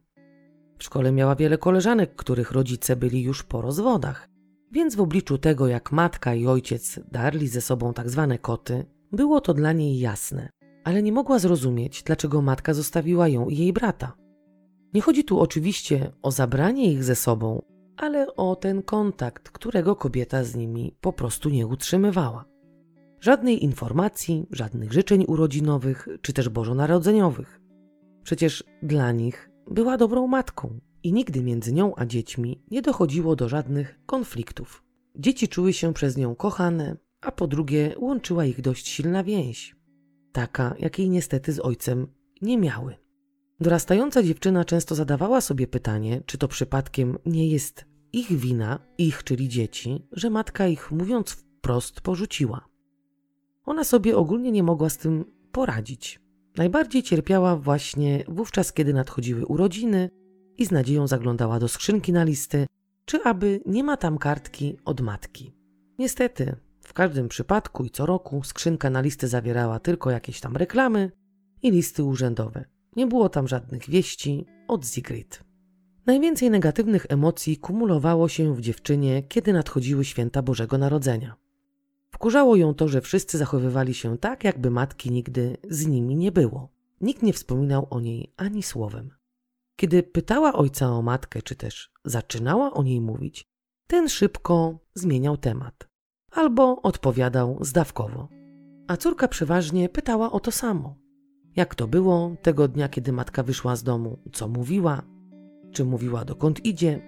[0.78, 4.28] W szkole miała wiele koleżanek, których rodzice byli już po rozwodach,
[4.72, 9.40] więc w obliczu tego, jak matka i ojciec darli ze sobą tak zwane koty, było
[9.40, 10.48] to dla niej jasne,
[10.84, 14.12] ale nie mogła zrozumieć, dlaczego matka zostawiła ją i jej brata.
[14.94, 17.62] Nie chodzi tu oczywiście o zabranie ich ze sobą,
[17.96, 22.44] ale o ten kontakt, którego kobieta z nimi po prostu nie utrzymywała.
[23.20, 27.60] Żadnej informacji, żadnych życzeń urodzinowych czy też bożonarodzeniowych.
[28.22, 33.48] Przecież dla nich była dobrą matką i nigdy między nią a dziećmi nie dochodziło do
[33.48, 34.84] żadnych konfliktów.
[35.16, 39.76] Dzieci czuły się przez nią kochane, a po drugie łączyła ich dość silna więź,
[40.32, 42.06] taka jakiej niestety z ojcem
[42.42, 42.96] nie miały.
[43.60, 49.48] Dorastająca dziewczyna często zadawała sobie pytanie, czy to przypadkiem nie jest ich wina, ich czyli
[49.48, 52.68] dzieci, że matka ich, mówiąc wprost, porzuciła.
[53.64, 56.20] Ona sobie ogólnie nie mogła z tym poradzić.
[56.56, 60.10] Najbardziej cierpiała właśnie wówczas, kiedy nadchodziły urodziny
[60.56, 62.66] i z nadzieją zaglądała do skrzynki na listy,
[63.04, 65.52] czy aby nie ma tam kartki od matki.
[65.98, 71.12] Niestety, w każdym przypadku i co roku skrzynka na listy zawierała tylko jakieś tam reklamy
[71.62, 72.64] i listy urzędowe.
[72.96, 75.44] Nie było tam żadnych wieści od Sigrid.
[76.06, 81.36] Najwięcej negatywnych emocji kumulowało się w dziewczynie, kiedy nadchodziły święta Bożego Narodzenia.
[82.10, 86.68] Wkurzało ją to, że wszyscy zachowywali się tak, jakby matki nigdy z nimi nie było.
[87.00, 89.10] Nikt nie wspominał o niej ani słowem.
[89.76, 93.44] Kiedy pytała ojca o matkę, czy też zaczynała o niej mówić,
[93.86, 95.93] ten szybko zmieniał temat
[96.34, 98.28] albo odpowiadał zdawkowo.
[98.88, 100.94] A córka przeważnie pytała o to samo.
[101.56, 105.02] Jak to było tego dnia, kiedy matka wyszła z domu, co mówiła,
[105.72, 107.00] czy mówiła dokąd idzie,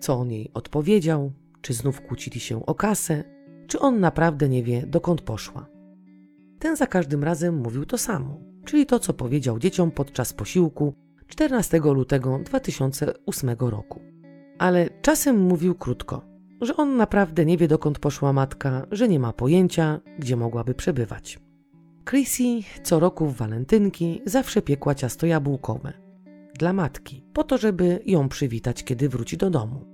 [0.00, 3.24] co o niej odpowiedział, czy znów kłócili się o kasę,
[3.66, 5.66] czy on naprawdę nie wie, dokąd poszła.
[6.58, 10.94] Ten za każdym razem mówił to samo, czyli to, co powiedział dzieciom podczas posiłku
[11.26, 14.00] 14 lutego 2008 roku.
[14.58, 16.27] Ale czasem mówił krótko,
[16.60, 21.38] że on naprawdę nie wie, dokąd poszła matka, że nie ma pojęcia, gdzie mogłaby przebywać.
[22.04, 26.08] Chrissy co roku w walentynki zawsze piekła ciasto jabłkowe
[26.58, 29.84] dla matki, po to, żeby ją przywitać, kiedy wróci do domu.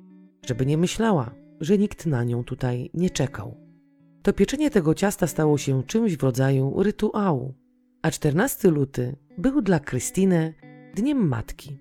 [0.46, 3.56] Żeby nie myślała, że nikt na nią tutaj nie czekał.
[4.22, 7.54] To pieczenie tego ciasta stało się czymś w rodzaju rytuału,
[8.02, 10.54] a 14 luty był dla Krystyny
[10.94, 11.78] dniem matki.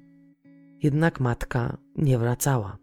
[0.83, 2.82] Jednak matka nie wracała.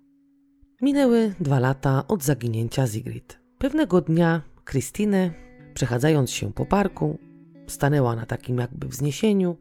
[0.82, 3.40] Minęły dwa lata od zaginięcia Sigrid.
[3.58, 5.30] Pewnego dnia Krystynę,
[5.74, 7.18] przechadzając się po parku,
[7.66, 9.56] stanęła na takim jakby wzniesieniu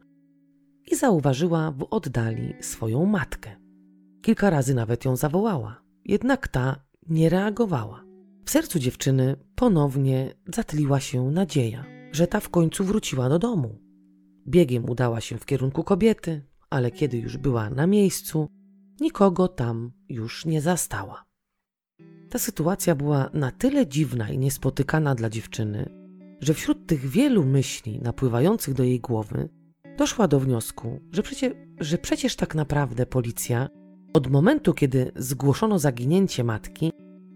[0.90, 3.56] i zauważyła w oddali swoją matkę.
[4.22, 8.04] Kilka razy nawet ją zawołała, jednak ta nie reagowała.
[8.44, 13.78] W sercu dziewczyny ponownie zatliła się nadzieja, że ta w końcu wróciła do domu.
[14.48, 18.48] Biegiem udała się w kierunku kobiety, ale kiedy już była na miejscu,
[19.00, 21.24] nikogo tam już nie zastała.
[22.30, 25.90] Ta sytuacja była na tyle dziwna i niespotykana dla dziewczyny,
[26.40, 29.48] że wśród tych wielu myśli napływających do jej głowy
[29.98, 33.68] doszła do wniosku, że, przecie, że przecież tak naprawdę policja
[34.12, 36.92] od momentu, kiedy zgłoszono zaginięcie matki,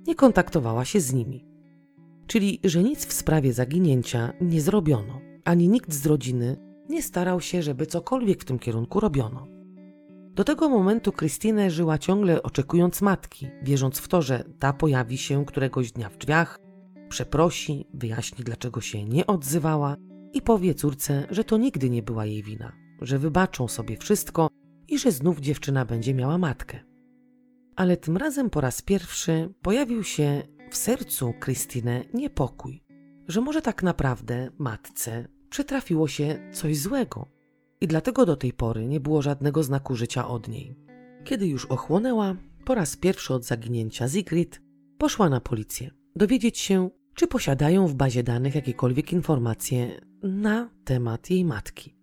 [0.06, 1.44] nie kontaktowała się z nimi.
[2.26, 6.56] Czyli, że nic w sprawie zaginięcia nie zrobiono, ani nikt z rodziny
[6.88, 9.53] nie starał się, żeby cokolwiek w tym kierunku robiono.
[10.34, 15.44] Do tego momentu Krystynę żyła ciągle oczekując matki, wierząc w to, że ta pojawi się
[15.44, 16.60] któregoś dnia w drzwiach,
[17.08, 19.96] przeprosi, wyjaśni dlaczego się nie odzywała
[20.32, 24.48] i powie córce, że to nigdy nie była jej wina, że wybaczą sobie wszystko
[24.88, 26.80] i że znów dziewczyna będzie miała matkę.
[27.76, 32.84] Ale tym razem po raz pierwszy pojawił się w sercu Krystynę niepokój,
[33.28, 37.33] że może tak naprawdę matce przytrafiło się coś złego
[37.80, 40.76] i dlatego do tej pory nie było żadnego znaku życia od niej.
[41.24, 44.62] Kiedy już ochłonęła, po raz pierwszy od zaginięcia Sigrid,
[44.98, 51.44] poszła na policję dowiedzieć się, czy posiadają w bazie danych jakiekolwiek informacje na temat jej
[51.44, 51.96] matki.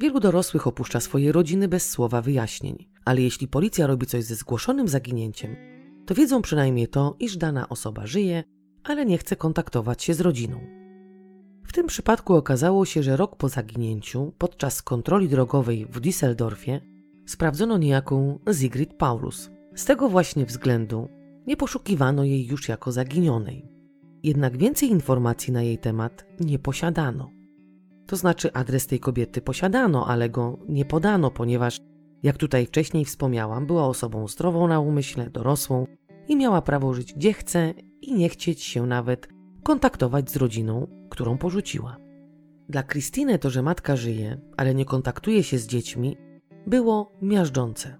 [0.00, 4.88] Wielu dorosłych opuszcza swoje rodziny bez słowa wyjaśnień, ale jeśli policja robi coś ze zgłoszonym
[4.88, 5.56] zaginięciem,
[6.06, 8.44] to wiedzą przynajmniej to, iż dana osoba żyje,
[8.84, 10.77] ale nie chce kontaktować się z rodziną.
[11.68, 16.80] W tym przypadku okazało się, że rok po zaginięciu, podczas kontroli drogowej w Düsseldorfie,
[17.26, 19.50] sprawdzono niejaką Sigrid Paulus.
[19.74, 21.08] Z tego właśnie względu
[21.46, 23.68] nie poszukiwano jej już jako zaginionej.
[24.22, 27.30] Jednak więcej informacji na jej temat nie posiadano.
[28.06, 31.80] To znaczy adres tej kobiety posiadano, ale go nie podano, ponieważ,
[32.22, 35.86] jak tutaj wcześniej wspomniałam, była osobą zdrową na umyśle, dorosłą
[36.28, 41.38] i miała prawo żyć gdzie chce i nie chcieć się nawet kontaktować z rodziną, którą
[41.38, 41.96] porzuciła.
[42.68, 46.16] Dla Krystyny to, że matka żyje, ale nie kontaktuje się z dziećmi,
[46.66, 47.98] było miażdżące.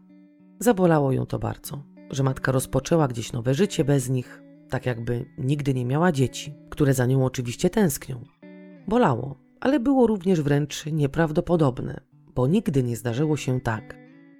[0.60, 5.74] Zabolało ją to bardzo, że matka rozpoczęła gdzieś nowe życie bez nich, tak jakby nigdy
[5.74, 8.24] nie miała dzieci, które za nią oczywiście tęsknią.
[8.88, 12.00] Bolało, ale było również wręcz nieprawdopodobne,
[12.34, 13.96] bo nigdy nie zdarzyło się tak,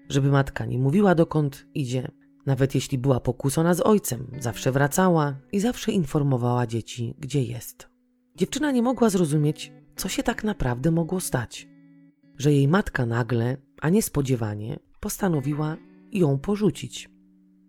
[0.09, 2.09] żeby matka nie mówiła dokąd idzie,
[2.49, 7.89] nawet jeśli była pokłócona z ojcem, zawsze wracała i zawsze informowała dzieci, gdzie jest.
[8.37, 11.69] Dziewczyna nie mogła zrozumieć, co się tak naprawdę mogło stać.
[12.37, 15.77] Że jej matka nagle, a niespodziewanie, postanowiła
[16.13, 17.11] ją porzucić.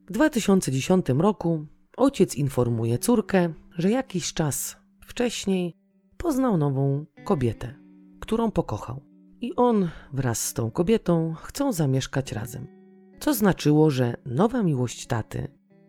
[0.07, 1.65] W 2010 roku
[1.97, 5.75] ojciec informuje córkę, że jakiś czas wcześniej
[6.17, 7.75] poznał nową kobietę,
[8.19, 9.01] którą pokochał.
[9.41, 12.78] I on wraz z tą kobietą chcą zamieszkać razem.
[13.19, 15.47] Co znaczyło, że nowa miłość taty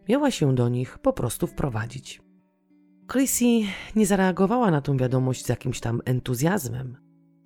[0.09, 2.23] miała się do nich po prostu wprowadzić.
[3.13, 3.45] Chrissy
[3.97, 6.97] nie zareagowała na tą wiadomość z jakimś tam entuzjazmem.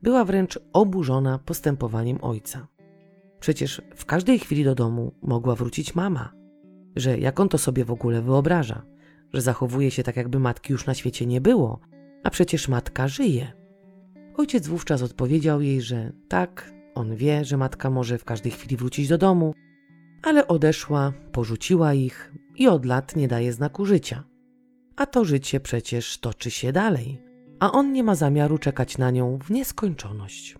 [0.02, 2.66] Była wręcz oburzona postępowaniem ojca.
[3.40, 6.32] Przecież w każdej chwili do domu mogła wrócić mama.
[6.96, 8.82] Że jak on to sobie w ogóle wyobraża,
[9.32, 11.80] że zachowuje się tak, jakby matki już na świecie nie było,
[12.22, 13.52] a przecież matka żyje.
[14.36, 19.08] Ojciec wówczas odpowiedział jej, że tak, on wie, że matka może w każdej chwili wrócić
[19.08, 19.54] do domu,
[20.24, 24.24] ale odeszła, porzuciła ich i od lat nie daje znaku życia.
[24.96, 27.22] A to życie przecież toczy się dalej,
[27.60, 30.56] a on nie ma zamiaru czekać na nią w nieskończoność.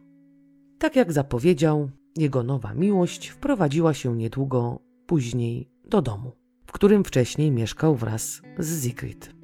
[0.78, 6.32] Tak jak zapowiedział, jego nowa miłość wprowadziła się niedługo później do domu,
[6.66, 9.34] w którym wcześniej mieszkał wraz z Sigrid.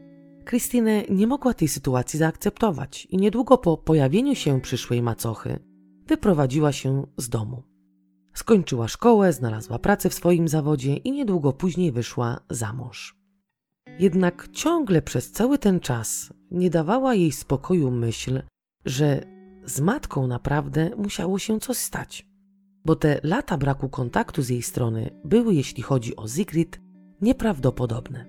[0.44, 5.58] Christine nie mogła tej sytuacji zaakceptować i niedługo po pojawieniu się przyszłej macochy
[6.06, 7.69] wyprowadziła się z domu.
[8.34, 13.20] Skończyła szkołę, znalazła pracę w swoim zawodzie i niedługo później wyszła za mąż.
[13.98, 18.42] Jednak ciągle przez cały ten czas nie dawała jej spokoju myśl,
[18.84, 19.24] że
[19.64, 22.26] z matką naprawdę musiało się coś stać.
[22.84, 26.80] Bo te lata braku kontaktu z jej strony były, jeśli chodzi o Sigrid,
[27.20, 28.26] nieprawdopodobne.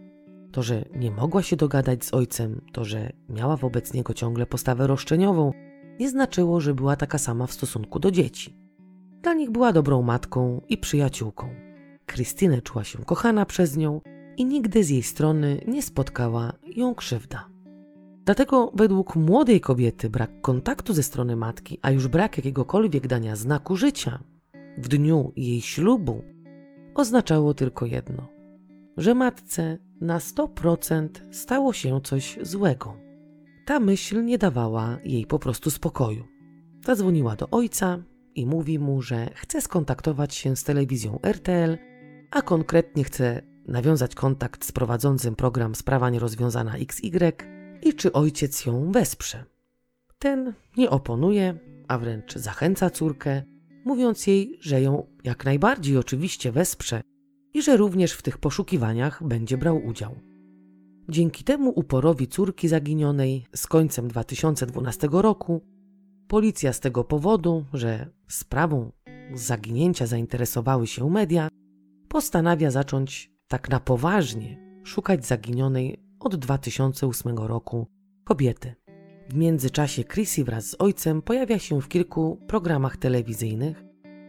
[0.52, 4.88] To, że nie mogła się dogadać z ojcem, to, że miała wobec niego ciągle postawę
[4.88, 5.52] roszczeniową,
[6.00, 8.61] nie znaczyło, że była taka sama w stosunku do dzieci.
[9.22, 11.50] Dla nich była dobrą matką i przyjaciółką.
[12.06, 14.02] Krystynę czuła się kochana przez nią
[14.38, 17.50] i nigdy z jej strony nie spotkała ją krzywda.
[18.26, 23.76] Dlatego według młodej kobiety brak kontaktu ze strony matki, a już brak jakiegokolwiek dania znaku
[23.76, 24.20] życia
[24.78, 26.24] w dniu jej ślubu
[26.96, 28.28] oznaczało tylko jedno:
[28.98, 32.98] że matce na 100% stało się coś złego.
[33.66, 36.24] Ta myśl nie dawała jej po prostu spokoju.
[36.86, 38.04] Zadzwoniła do ojca
[38.36, 41.78] i mówi mu, że chce skontaktować się z telewizją RTL,
[42.32, 47.34] a konkretnie chce nawiązać kontakt z prowadzącym program Sprawa Nierozwiązana XY
[47.82, 49.46] i czy ojciec ją wesprze.
[50.20, 53.44] Ten nie oponuje, a wręcz zachęca córkę,
[53.86, 57.02] mówiąc jej, że ją jak najbardziej oczywiście wesprze
[57.54, 60.16] i że również w tych poszukiwaniach będzie brał udział.
[61.10, 65.62] Dzięki temu uporowi córki zaginionej z końcem 2012 roku
[66.32, 68.92] policja z tego powodu, że sprawą
[69.34, 71.50] zaginięcia zainteresowały się media,
[72.08, 77.88] postanawia zacząć tak na poważnie szukać zaginionej od 2008 roku
[78.24, 78.76] kobiety.
[79.30, 83.84] W międzyczasie Chrissy wraz z ojcem pojawia się w kilku programach telewizyjnych,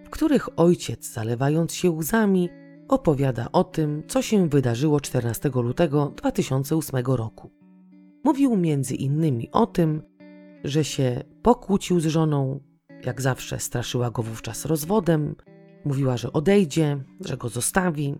[0.05, 2.48] w których ojciec, zalewając się łzami,
[2.88, 7.50] opowiada o tym, co się wydarzyło 14 lutego 2008 roku.
[8.24, 10.03] Mówił między innymi o tym,
[10.64, 12.60] że się pokłócił z żoną,
[13.04, 15.34] jak zawsze straszyła go wówczas rozwodem,
[15.84, 18.14] mówiła, że odejdzie, że go zostawi,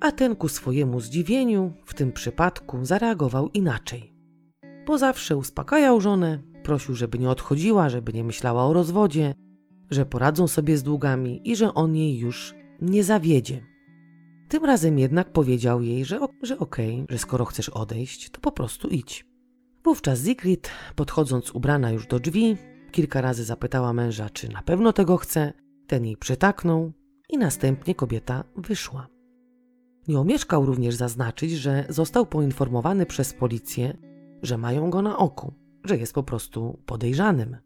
[0.00, 4.14] a ten ku swojemu zdziwieniu w tym przypadku zareagował inaczej.
[4.86, 9.34] Bo zawsze uspokajał żonę, prosił, żeby nie odchodziła, żeby nie myślała o rozwodzie,
[9.90, 13.66] że poradzą sobie z długami i że on jej już nie zawiedzie.
[14.48, 18.52] Tym razem jednak powiedział jej, że, że okej, okay, że skoro chcesz odejść, to po
[18.52, 19.31] prostu idź.
[19.84, 22.56] Wówczas Zigrid, podchodząc ubrana już do drzwi,
[22.90, 25.52] kilka razy zapytała męża, czy na pewno tego chce,
[25.86, 26.92] ten jej przytaknął
[27.28, 29.08] i następnie kobieta wyszła.
[30.08, 33.96] Nie omieszkał również zaznaczyć, że został poinformowany przez policję,
[34.42, 35.54] że mają go na oku,
[35.84, 37.56] że jest po prostu podejrzanym.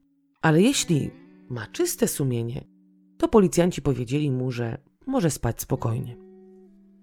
[0.42, 1.10] Ale jeśli
[1.48, 2.64] ma czyste sumienie,
[3.18, 6.16] to policjanci powiedzieli mu, że może spać spokojnie.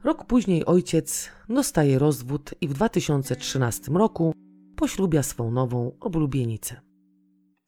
[0.04, 4.34] Rok później ojciec dostaje rozwód i w 2013 roku
[4.76, 6.82] poślubia swą nową oblubienicę.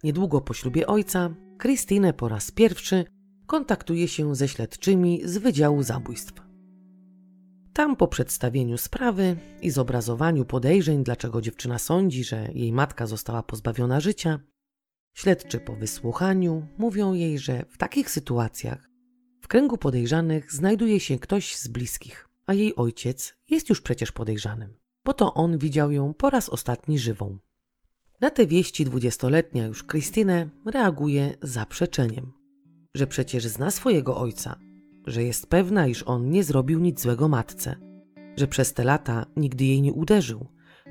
[0.03, 3.05] Niedługo po ślubie ojca, Christine po raz pierwszy
[3.47, 6.33] kontaktuje się ze śledczymi z Wydziału Zabójstw.
[7.73, 13.99] Tam po przedstawieniu sprawy i zobrazowaniu podejrzeń, dlaczego dziewczyna sądzi, że jej matka została pozbawiona
[13.99, 14.39] życia,
[15.13, 18.89] śledczy po wysłuchaniu mówią jej, że w takich sytuacjach
[19.41, 24.73] w kręgu podejrzanych znajduje się ktoś z bliskich, a jej ojciec jest już przecież podejrzanym,
[25.05, 27.37] bo to on widział ją po raz ostatni żywą.
[28.21, 32.31] Na te wieści dwudziestoletnia już Krystynę reaguje zaprzeczeniem,
[32.95, 34.59] że przecież zna swojego ojca,
[35.07, 37.75] że jest pewna, iż on nie zrobił nic złego matce,
[38.37, 40.47] że przez te lata nigdy jej nie uderzył,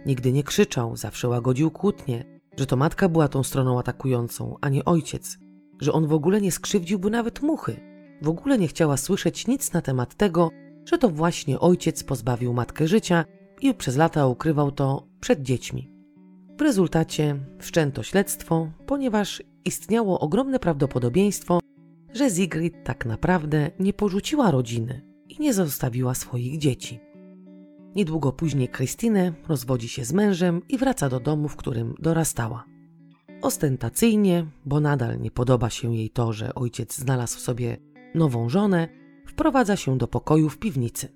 [0.06, 4.84] nigdy nie krzyczał, zawsze łagodził kłótnie, że to matka była tą stroną atakującą, a nie
[4.84, 5.38] ojciec,
[5.80, 7.80] że on w ogóle nie skrzywdziłby nawet muchy.
[8.22, 10.50] W ogóle nie chciała słyszeć nic na temat tego,
[10.84, 13.24] że to właśnie ojciec pozbawił matkę życia
[13.64, 15.90] i przez lata ukrywał to przed dziećmi.
[16.58, 21.60] W rezultacie wszczęto śledztwo, ponieważ istniało ogromne prawdopodobieństwo,
[22.12, 27.00] że Sigrid tak naprawdę nie porzuciła rodziny i nie zostawiła swoich dzieci.
[27.96, 32.64] Niedługo później Krystynę rozwodzi się z mężem i wraca do domu, w którym dorastała.
[33.42, 37.76] Ostentacyjnie, bo nadal nie podoba się jej to, że ojciec znalazł w sobie
[38.14, 38.88] nową żonę,
[39.26, 41.08] wprowadza się do pokoju w piwnicy.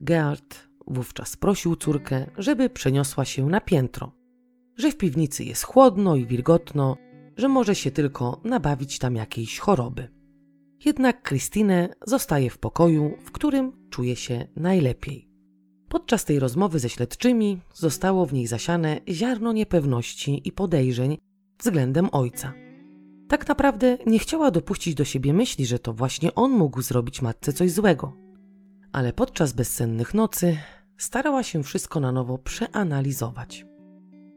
[0.00, 4.12] Gerard wówczas prosił córkę, żeby przeniosła się na piętro,
[4.76, 6.96] że w piwnicy jest chłodno i wilgotno,
[7.36, 10.08] że może się tylko nabawić tam jakiejś choroby.
[10.84, 15.30] Jednak Christine zostaje w pokoju, w którym czuje się najlepiej.
[15.88, 21.18] Podczas tej rozmowy ze śledczymi zostało w niej zasiane ziarno niepewności i podejrzeń
[21.58, 22.52] względem ojca.
[23.28, 27.52] Tak naprawdę nie chciała dopuścić do siebie myśli, że to właśnie on mógł zrobić matce
[27.52, 28.16] coś złego.
[28.92, 30.56] Ale podczas bezsennych nocy
[31.00, 33.66] starała się wszystko na nowo przeanalizować.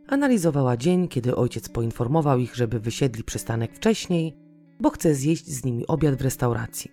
[0.08, 4.38] Analizowała dzień, kiedy ojciec poinformował ich, żeby wysiedli przystanek wcześniej,
[4.80, 6.92] bo chce zjeść z nimi obiad w restauracji.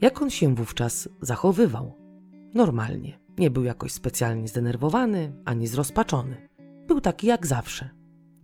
[0.00, 1.92] Jak on się wówczas zachowywał?
[2.54, 3.18] Normalnie.
[3.38, 6.48] Nie był jakoś specjalnie zdenerwowany ani zrozpaczony.
[6.86, 7.90] Był taki jak zawsze.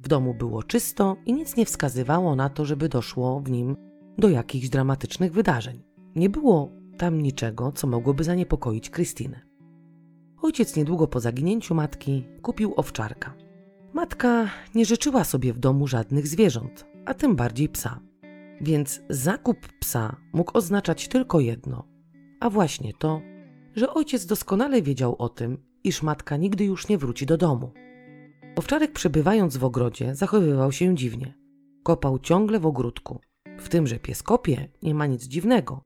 [0.02, 3.76] W domu było czysto i nic nie wskazywało na to, żeby doszło w nim
[4.18, 5.82] do jakichś dramatycznych wydarzeń.
[6.16, 9.49] Nie było tam niczego, co mogłoby zaniepokoić Krystynę.
[10.42, 13.34] Ojciec niedługo po zaginięciu matki kupił owczarka.
[13.92, 18.00] Matka nie życzyła sobie w domu żadnych zwierząt, a tym bardziej psa.
[18.60, 21.84] Więc zakup psa mógł oznaczać tylko jedno,
[22.40, 23.20] a właśnie to,
[23.76, 27.72] że ojciec doskonale wiedział o tym, iż matka nigdy już nie wróci do domu.
[28.56, 31.34] Owczarek przebywając w ogrodzie zachowywał się dziwnie.
[31.82, 33.20] Kopał ciągle w ogródku.
[33.58, 35.82] W tym, że pies kopie, nie ma nic dziwnego.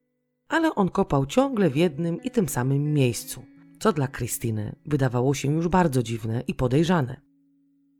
[0.49, 3.43] Ale on kopał ciągle w jednym i tym samym miejscu,
[3.85, 7.21] co dla Krystyny wydawało się już bardzo dziwne i podejrzane.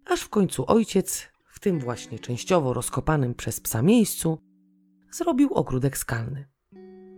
[0.07, 4.39] Aż w końcu ojciec, w tym właśnie częściowo rozkopanym przez psa miejscu,
[5.11, 6.49] zrobił ogródek skalny.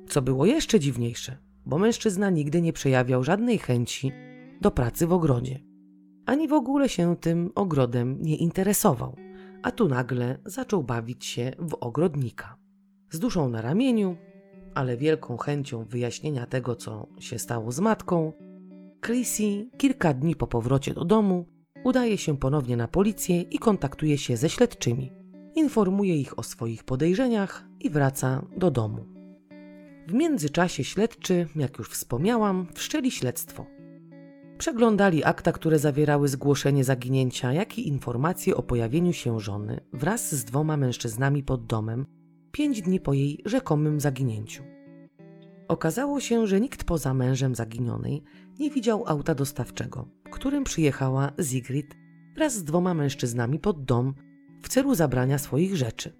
[0.08, 4.12] Co było jeszcze dziwniejsze, bo mężczyzna nigdy nie przejawiał żadnej chęci
[4.60, 5.60] do pracy w ogrodzie,
[6.26, 9.16] ani w ogóle się tym ogrodem nie interesował,
[9.62, 12.56] a tu nagle zaczął bawić się w ogrodnika.
[13.10, 14.16] Z duszą na ramieniu,
[14.74, 18.32] ale wielką chęcią wyjaśnienia tego, co się stało z matką,
[19.06, 21.46] Chrissy kilka dni po powrocie do domu
[21.84, 25.12] udaje się ponownie na policję i kontaktuje się ze śledczymi.
[25.54, 29.04] Informuje ich o swoich podejrzeniach i wraca do domu.
[30.08, 33.66] W międzyczasie śledczy, jak już wspomniałam, wszczęli śledztwo.
[34.58, 40.44] Przeglądali akta, które zawierały zgłoszenie zaginięcia, jak i informacje o pojawieniu się żony wraz z
[40.44, 42.06] dwoma mężczyznami pod domem
[42.52, 44.75] pięć dni po jej rzekomym zaginięciu.
[45.68, 48.22] Okazało się, że nikt poza mężem zaginionej
[48.58, 51.94] nie widział auta dostawczego, którym przyjechała Zigrid
[52.34, 54.14] wraz z dwoma mężczyznami pod dom
[54.62, 56.12] w celu zabrania swoich rzeczy.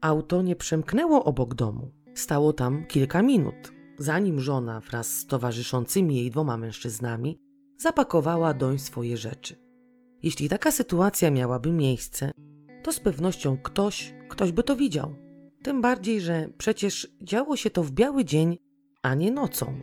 [0.00, 1.90] Auto nie przemknęło obok domu.
[2.14, 7.38] Stało tam kilka minut, zanim żona wraz z towarzyszącymi jej dwoma mężczyznami
[7.76, 9.56] zapakowała doń swoje rzeczy.
[10.22, 12.30] Jeśli taka sytuacja miałaby miejsce,
[12.82, 15.14] to z pewnością ktoś, ktoś by to widział.
[15.62, 18.58] Tym bardziej, że przecież działo się to w biały dzień,
[19.02, 19.82] a nie nocą.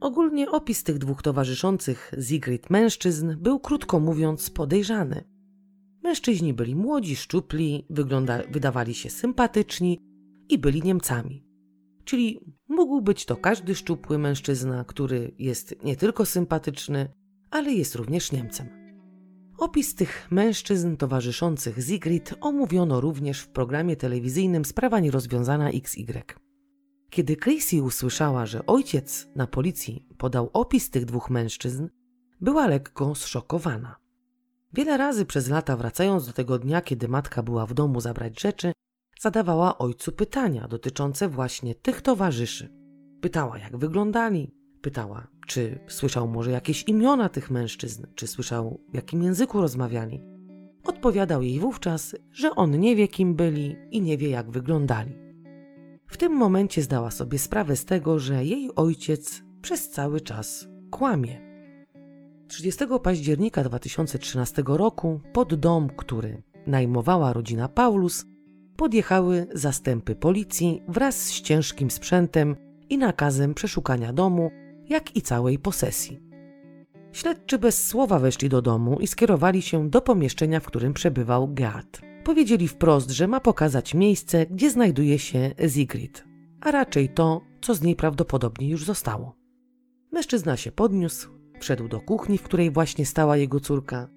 [0.00, 5.24] Ogólnie opis tych dwóch towarzyszących Zigrid mężczyzn był krótko mówiąc podejrzany.
[6.02, 9.98] Mężczyźni byli młodzi, szczupli, wygląda, wydawali się sympatyczni
[10.48, 11.44] i byli Niemcami.
[12.04, 17.08] Czyli mógł być to każdy szczupły mężczyzna, który jest nie tylko sympatyczny,
[17.50, 18.85] ale jest również Niemcem.
[19.58, 26.22] Opis tych mężczyzn towarzyszących Zigrid omówiono również w programie telewizyjnym Sprawa nierozwiązana XY.
[27.10, 31.88] Kiedy Chrissy usłyszała, że ojciec na policji podał opis tych dwóch mężczyzn,
[32.40, 33.96] była lekko zszokowana.
[34.72, 38.72] Wiele razy przez lata, wracając do tego dnia, kiedy matka była w domu zabrać rzeczy,
[39.20, 42.72] zadawała ojcu pytania dotyczące właśnie tych towarzyszy.
[43.20, 44.55] Pytała, jak wyglądali,
[44.86, 50.20] pytała, czy słyszał może jakieś imiona tych mężczyzn, czy słyszał, w jakim języku rozmawiali.
[50.84, 55.12] Odpowiadał jej wówczas, że on nie wie, kim byli i nie wie, jak wyglądali.
[56.06, 61.40] W tym momencie zdała sobie sprawę z tego, że jej ojciec przez cały czas kłamie.
[62.48, 68.26] 30 października 2013 roku pod dom, który najmowała rodzina Paulus,
[68.76, 72.56] podjechały zastępy policji wraz z ciężkim sprzętem
[72.90, 74.50] i nakazem przeszukania domu,
[74.88, 76.20] jak i całej posesji.
[77.12, 82.00] Śledczy bez słowa weszli do domu i skierowali się do pomieszczenia, w którym przebywał Gad.
[82.24, 86.24] Powiedzieli wprost, że ma pokazać miejsce, gdzie znajduje się Zigrid,
[86.60, 89.36] a raczej to, co z niej prawdopodobnie już zostało.
[90.12, 91.30] Mężczyzna się podniósł,
[91.60, 94.08] wszedł do kuchni, w której właśnie stała jego córka,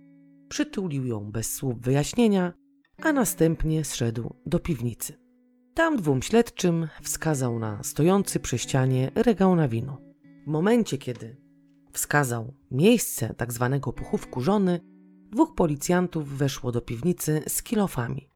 [0.49, 2.53] przytulił ją bez słów wyjaśnienia,
[3.03, 5.13] a następnie zszedł do piwnicy.
[5.73, 10.08] Tam dwóm śledczym wskazał na stojący przy ścianie regał na wino.
[10.43, 11.37] W momencie, kiedy
[11.91, 14.79] wskazał miejsce tak zwanego pochówku żony,
[15.31, 18.29] Dwóch policjantów weszło do piwnicy z kilofami,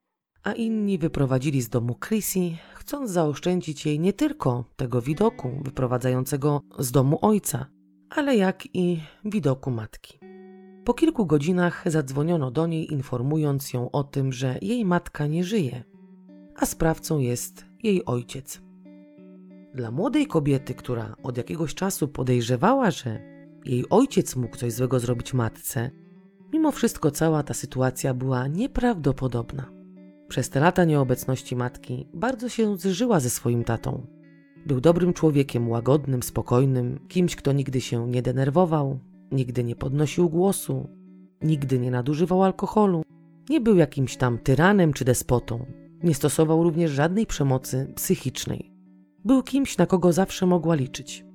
[0.43, 2.39] a inni wyprowadzili z domu Chrissy,
[2.75, 7.65] chcąc zaoszczędzić jej nie tylko tego widoku wyprowadzającego z domu ojca,
[8.09, 10.19] ale jak i widoku matki.
[10.85, 15.83] Po kilku godzinach zadzwoniono do niej, informując ją o tym, że jej matka nie żyje,
[16.55, 18.61] a sprawcą jest jej ojciec.
[19.73, 23.19] Dla młodej kobiety, która od jakiegoś czasu podejrzewała, że
[23.65, 25.91] jej ojciec mógł coś złego zrobić matce,
[26.53, 29.71] Mimo wszystko cała ta sytuacja była nieprawdopodobna.
[30.27, 34.07] Przez te lata nieobecności matki bardzo się zżyła ze swoim tatą.
[34.65, 38.99] Był dobrym człowiekiem, łagodnym, spokojnym, kimś, kto nigdy się nie denerwował,
[39.31, 40.89] nigdy nie podnosił głosu,
[41.41, 43.03] nigdy nie nadużywał alkoholu,
[43.49, 45.65] nie był jakimś tam tyranem czy despotą,
[46.03, 48.72] nie stosował również żadnej przemocy psychicznej.
[49.25, 51.25] Był kimś, na kogo zawsze mogła liczyć.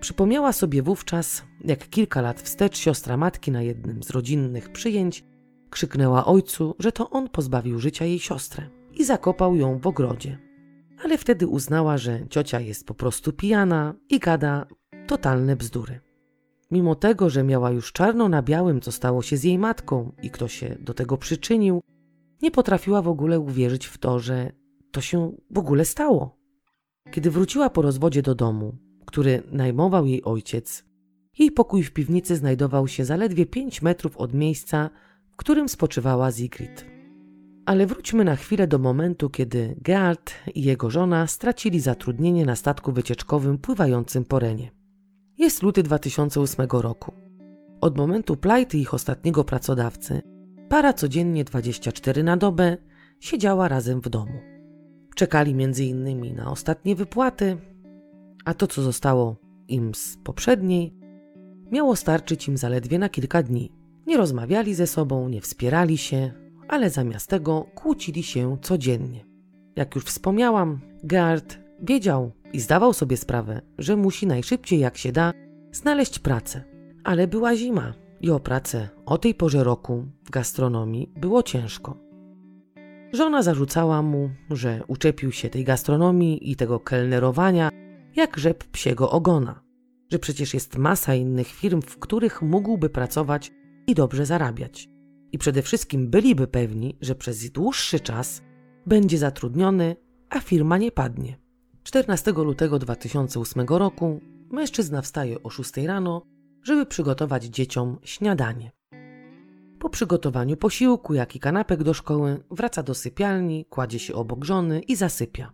[0.00, 5.24] Przypomniała sobie wówczas, jak kilka lat wstecz siostra matki na jednym z rodzinnych przyjęć
[5.70, 10.38] krzyknęła ojcu, że to on pozbawił życia jej siostrę i zakopał ją w ogrodzie.
[11.04, 14.66] Ale wtedy uznała, że ciocia jest po prostu pijana i gada
[15.06, 16.00] totalne bzdury.
[16.70, 20.30] Mimo tego, że miała już czarno na białym, co stało się z jej matką i
[20.30, 21.80] kto się do tego przyczynił,
[22.42, 24.52] nie potrafiła w ogóle uwierzyć w to, że
[24.90, 26.39] to się w ogóle stało.
[27.10, 30.84] Kiedy wróciła po rozwodzie do domu, który najmował jej ojciec.
[31.38, 34.90] Jej pokój w piwnicy znajdował się zaledwie pięć metrów od miejsca,
[35.30, 36.84] w którym spoczywała Zigrid.
[37.66, 42.92] Ale wróćmy na chwilę do momentu, kiedy Gealt i jego żona stracili zatrudnienie na statku
[42.92, 44.70] wycieczkowym pływającym po Renie.
[45.38, 47.12] Jest luty 2008 roku.
[47.80, 50.22] Od momentu plajty ich ostatniego pracodawcy,
[50.68, 52.76] para codziennie 24 na dobę
[53.20, 54.49] siedziała razem w domu.
[55.20, 57.56] Czekali innymi na ostatnie wypłaty,
[58.44, 59.36] a to, co zostało
[59.68, 60.94] im z poprzedniej,
[61.70, 63.72] miało starczyć im zaledwie na kilka dni.
[64.06, 66.32] Nie rozmawiali ze sobą, nie wspierali się,
[66.68, 69.24] ale zamiast tego kłócili się codziennie.
[69.76, 75.32] Jak już wspomniałam, Gerd wiedział i zdawał sobie sprawę, że musi najszybciej jak się da
[75.72, 76.64] znaleźć pracę.
[77.04, 82.09] Ale była zima i o pracę o tej porze roku w gastronomii było ciężko.
[83.12, 87.70] Żona zarzucała mu, że uczepił się tej gastronomii i tego kelnerowania
[88.16, 89.62] jak rzep psiego ogona,
[90.12, 93.52] że przecież jest masa innych firm, w których mógłby pracować
[93.86, 94.88] i dobrze zarabiać.
[95.32, 98.42] I przede wszystkim byliby pewni, że przez dłuższy czas
[98.86, 99.96] będzie zatrudniony,
[100.30, 101.38] a firma nie padnie.
[101.82, 106.22] 14 lutego 2008 roku mężczyzna wstaje o 6 rano,
[106.62, 108.70] żeby przygotować dzieciom śniadanie.
[109.80, 114.80] Po przygotowaniu posiłku, jak i kanapek do szkoły, wraca do sypialni, kładzie się obok żony
[114.80, 115.52] i zasypia.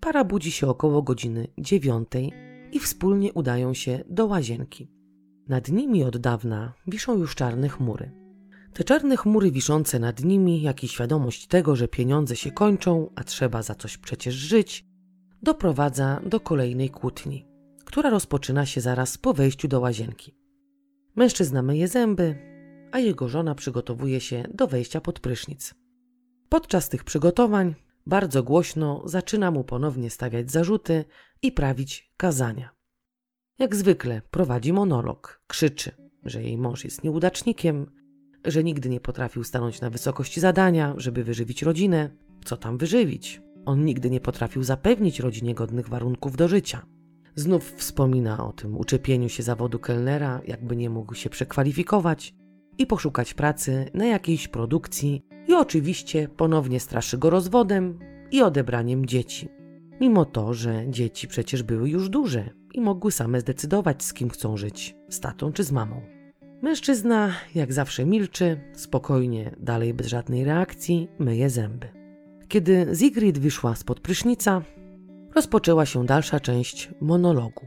[0.00, 2.32] Para budzi się około godziny dziewiątej
[2.72, 4.88] i wspólnie udają się do łazienki.
[5.48, 8.10] Nad nimi od dawna wiszą już czarne chmury.
[8.72, 13.24] Te czarne chmury wiszące nad nimi, jak i świadomość tego, że pieniądze się kończą, a
[13.24, 14.84] trzeba za coś przecież żyć,
[15.42, 17.46] doprowadza do kolejnej kłótni,
[17.84, 20.34] która rozpoczyna się zaraz po wejściu do łazienki.
[21.16, 22.55] Mężczyzna myje zęby,
[22.96, 25.74] a jego żona przygotowuje się do wejścia pod prysznic.
[26.48, 27.74] Podczas tych przygotowań
[28.06, 31.04] bardzo głośno zaczyna mu ponownie stawiać zarzuty
[31.42, 32.70] i prawić kazania.
[33.58, 35.90] Jak zwykle prowadzi monolog, krzyczy,
[36.24, 37.90] że jej mąż jest nieudacznikiem,
[38.44, 42.10] że nigdy nie potrafił stanąć na wysokości zadania, żeby wyżywić rodzinę.
[42.44, 43.42] Co tam wyżywić?
[43.64, 46.86] On nigdy nie potrafił zapewnić rodzinie godnych warunków do życia.
[47.34, 52.34] Znów wspomina o tym uczepieniu się zawodu kelnera, jakby nie mógł się przekwalifikować
[52.78, 57.98] i poszukać pracy na jakiejś produkcji, i oczywiście ponownie straszy go rozwodem
[58.30, 59.48] i odebraniem dzieci.
[60.00, 64.56] Mimo to, że dzieci przecież były już duże i mogły same zdecydować, z kim chcą
[64.56, 66.02] żyć z tatą czy z mamą.
[66.62, 71.88] Mężczyzna, jak zawsze, milczy, spokojnie, dalej bez żadnej reakcji, myje zęby.
[72.48, 74.62] Kiedy Zigrid wyszła spod prysznica,
[75.34, 77.66] rozpoczęła się dalsza część monologu.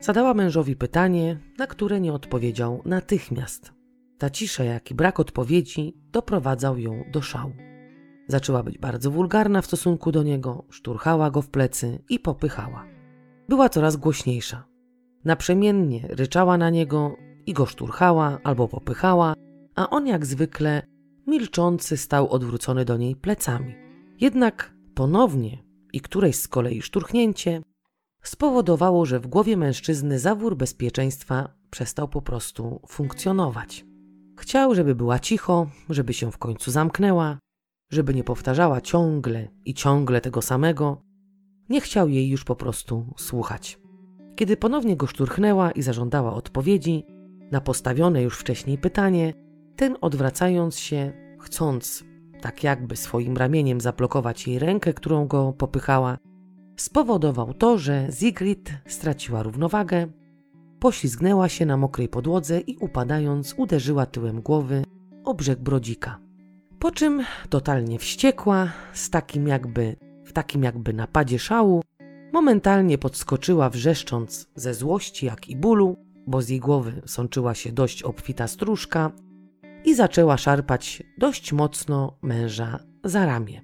[0.00, 3.79] Zadała mężowi pytanie, na które nie odpowiedział natychmiast.
[4.20, 7.52] Ta cisza, jak i brak odpowiedzi doprowadzał ją do szału.
[8.28, 12.86] Zaczęła być bardzo wulgarna w stosunku do niego, szturchała go w plecy i popychała.
[13.48, 14.64] Była coraz głośniejsza.
[15.24, 17.16] Naprzemiennie ryczała na niego
[17.46, 19.34] i go szturchała albo popychała,
[19.74, 20.82] a on jak zwykle
[21.26, 23.74] milczący stał odwrócony do niej plecami.
[24.20, 25.58] Jednak ponownie
[25.92, 27.62] i któreś z kolei szturchnięcie
[28.22, 33.89] spowodowało, że w głowie mężczyzny zawór bezpieczeństwa przestał po prostu funkcjonować.
[34.40, 37.38] Chciał, żeby była cicho, żeby się w końcu zamknęła,
[37.92, 41.02] żeby nie powtarzała ciągle i ciągle tego samego.
[41.68, 43.78] Nie chciał jej już po prostu słuchać.
[44.36, 47.04] Kiedy ponownie go szturchnęła i zażądała odpowiedzi
[47.50, 49.34] na postawione już wcześniej pytanie,
[49.76, 52.04] ten odwracając się, chcąc
[52.40, 56.18] tak jakby swoim ramieniem zablokować jej rękę, którą go popychała,
[56.76, 60.06] spowodował to, że Sigrid straciła równowagę,
[60.80, 64.84] poślizgnęła się na mokrej podłodze i upadając uderzyła tyłem głowy
[65.24, 66.18] o brzeg brodzika.
[66.78, 71.82] Po czym totalnie wściekła, z takim jakby, w takim jakby napadzie szału,
[72.32, 78.02] momentalnie podskoczyła wrzeszcząc ze złości jak i bólu, bo z jej głowy sączyła się dość
[78.02, 79.12] obfita stróżka
[79.84, 83.62] i zaczęła szarpać dość mocno męża za ramię.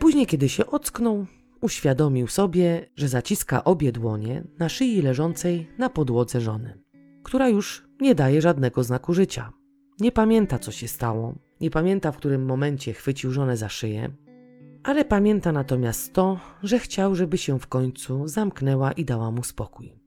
[0.00, 1.26] Później, kiedy się ocknął,
[1.60, 6.78] uświadomił sobie, że zaciska obie dłonie na szyi leżącej na podłodze żony,
[7.22, 9.52] która już nie daje żadnego znaku życia.
[10.00, 14.10] Nie pamięta, co się stało, nie pamięta, w którym momencie chwycił żonę za szyję,
[14.82, 19.98] ale pamięta natomiast to, że chciał, żeby się w końcu zamknęła i dała mu spokój.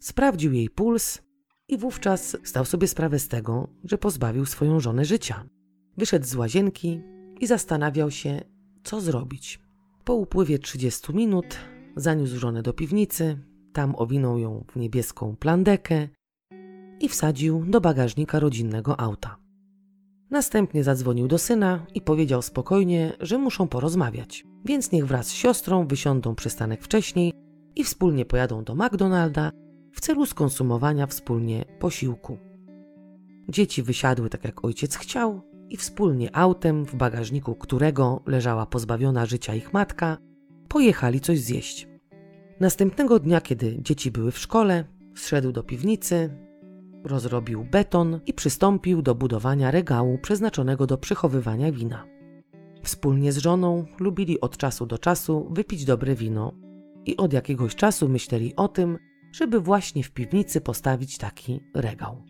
[0.00, 1.22] Sprawdził jej puls
[1.68, 5.44] i wówczas zdał sobie sprawę z tego, że pozbawił swoją żonę życia.
[5.96, 7.00] Wyszedł z łazienki
[7.40, 8.40] i zastanawiał się,
[8.84, 9.69] co zrobić.
[10.04, 11.56] Po upływie 30 minut
[11.96, 13.38] zaniósł żonę do piwnicy,
[13.72, 16.08] tam owinął ją w niebieską plandekę
[17.00, 19.36] i wsadził do bagażnika rodzinnego auta.
[20.30, 25.86] Następnie zadzwonił do syna i powiedział spokojnie, że muszą porozmawiać, więc niech wraz z siostrą
[25.86, 27.32] wysiądą przystanek wcześniej
[27.76, 29.52] i wspólnie pojadą do McDonalda
[29.92, 32.38] w celu skonsumowania wspólnie posiłku.
[33.48, 35.40] Dzieci wysiadły tak jak ojciec chciał
[35.70, 40.18] i wspólnie autem, w bagażniku którego leżała pozbawiona życia ich matka,
[40.68, 41.88] pojechali coś zjeść.
[42.60, 46.30] Następnego dnia, kiedy dzieci były w szkole, zszedł do piwnicy,
[47.04, 52.06] rozrobił beton i przystąpił do budowania regału przeznaczonego do przechowywania wina.
[52.82, 56.52] Wspólnie z żoną lubili od czasu do czasu wypić dobre wino
[57.06, 58.98] i od jakiegoś czasu myśleli o tym,
[59.32, 62.22] żeby właśnie w piwnicy postawić taki regał.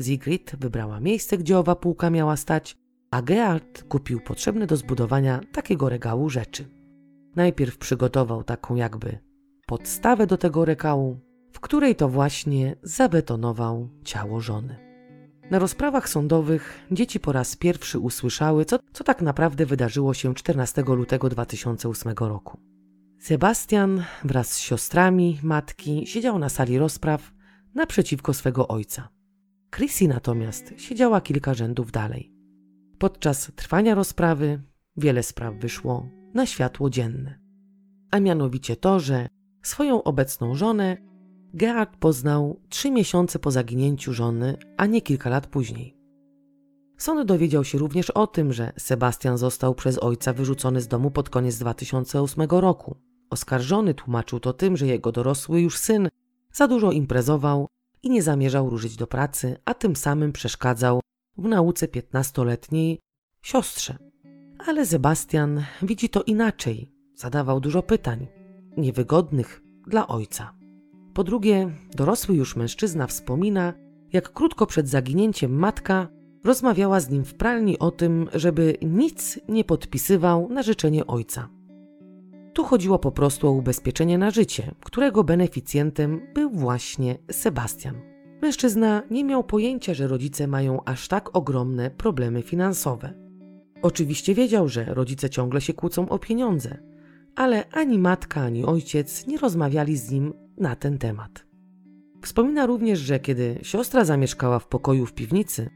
[0.00, 2.76] Sigrid wybrała miejsce, gdzie owa półka miała stać,
[3.10, 6.64] a Geart kupił potrzebne do zbudowania takiego regału rzeczy.
[7.36, 9.18] Najpierw przygotował taką jakby
[9.66, 11.20] podstawę do tego regału,
[11.52, 14.76] w której to właśnie zabetonował ciało żony.
[15.50, 20.82] Na rozprawach sądowych dzieci po raz pierwszy usłyszały, co, co tak naprawdę wydarzyło się 14
[20.86, 22.58] lutego 2008 roku.
[23.18, 27.32] Sebastian wraz z siostrami matki siedział na sali rozpraw
[27.74, 29.13] naprzeciwko swego ojca.
[29.74, 32.32] Chrissy natomiast siedziała kilka rzędów dalej.
[32.98, 34.62] Podczas trwania rozprawy
[34.96, 37.38] wiele spraw wyszło na światło dzienne.
[38.10, 39.28] A mianowicie to, że
[39.62, 40.96] swoją obecną żonę
[41.54, 45.96] Gerard poznał trzy miesiące po zaginięciu żony, a nie kilka lat później.
[46.98, 51.30] Sąd dowiedział się również o tym, że Sebastian został przez ojca wyrzucony z domu pod
[51.30, 52.96] koniec 2008 roku.
[53.30, 56.08] Oskarżony tłumaczył to tym, że jego dorosły już syn
[56.52, 57.68] za dużo imprezował
[58.04, 61.00] i nie zamierzał ruszyć do pracy, a tym samym przeszkadzał
[61.38, 63.00] w nauce piętnastoletniej
[63.42, 63.96] siostrze.
[64.66, 66.92] Ale Sebastian widzi to inaczej.
[67.14, 68.26] Zadawał dużo pytań,
[68.76, 70.54] niewygodnych dla ojca.
[71.14, 73.72] Po drugie, dorosły już mężczyzna wspomina,
[74.12, 76.08] jak krótko przed zaginięciem matka
[76.44, 81.48] rozmawiała z nim w pralni o tym, żeby nic nie podpisywał na życzenie ojca.
[82.54, 88.00] Tu chodziło po prostu o ubezpieczenie na życie, którego beneficjentem był właśnie Sebastian.
[88.42, 93.14] Mężczyzna nie miał pojęcia, że rodzice mają aż tak ogromne problemy finansowe.
[93.82, 96.78] Oczywiście wiedział, że rodzice ciągle się kłócą o pieniądze,
[97.36, 101.46] ale ani matka, ani ojciec nie rozmawiali z nim na ten temat.
[102.22, 105.70] Wspomina również, że kiedy siostra zamieszkała w pokoju w piwnicy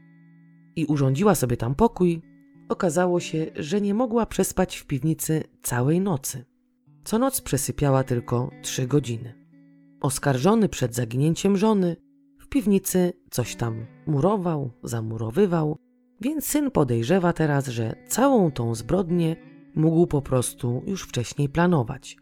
[0.75, 2.21] i urządziła sobie tam pokój,
[2.69, 6.48] okazało się, że nie mogła przespać w piwnicy całej nocy.
[7.09, 9.33] Co noc przesypiała tylko trzy godziny.
[10.01, 11.95] Oskarżony przed zaginięciem żony,
[12.39, 15.77] w piwnicy coś tam murował, zamurowywał,
[16.21, 19.35] więc syn podejrzewa teraz, że całą tą zbrodnię
[19.75, 22.17] mógł po prostu już wcześniej planować.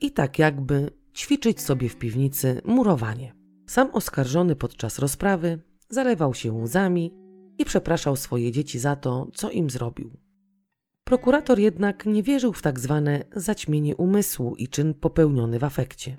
[0.00, 3.34] I tak jakby ćwiczyć sobie w piwnicy murowanie.
[3.66, 7.14] Sam oskarżony podczas rozprawy zalewał się łzami
[7.58, 10.21] i przepraszał swoje dzieci za to, co im zrobił.
[11.04, 16.16] Prokurator jednak nie wierzył w tak zwane zaćmienie umysłu i czyn popełniony w afekcie,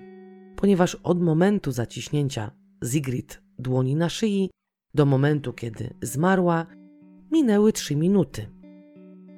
[0.56, 2.50] ponieważ od momentu zaciśnięcia
[2.84, 4.50] Zigrid dłoni na szyi
[4.94, 6.66] do momentu, kiedy zmarła,
[7.32, 8.46] minęły trzy minuty.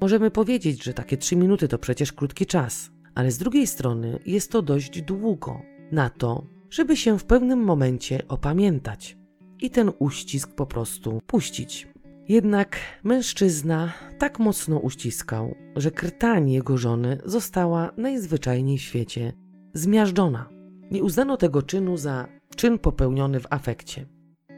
[0.01, 4.51] Możemy powiedzieć, że takie trzy minuty to przecież krótki czas, ale z drugiej strony jest
[4.51, 9.17] to dość długo na to, żeby się w pewnym momencie opamiętać
[9.61, 11.89] i ten uścisk po prostu puścić.
[12.29, 19.33] Jednak mężczyzna tak mocno uściskał, że krtań jego żony została najzwyczajniej w świecie
[19.75, 20.49] zmiażdżona.
[20.91, 24.07] Nie uznano tego czynu za czyn popełniony w afekcie.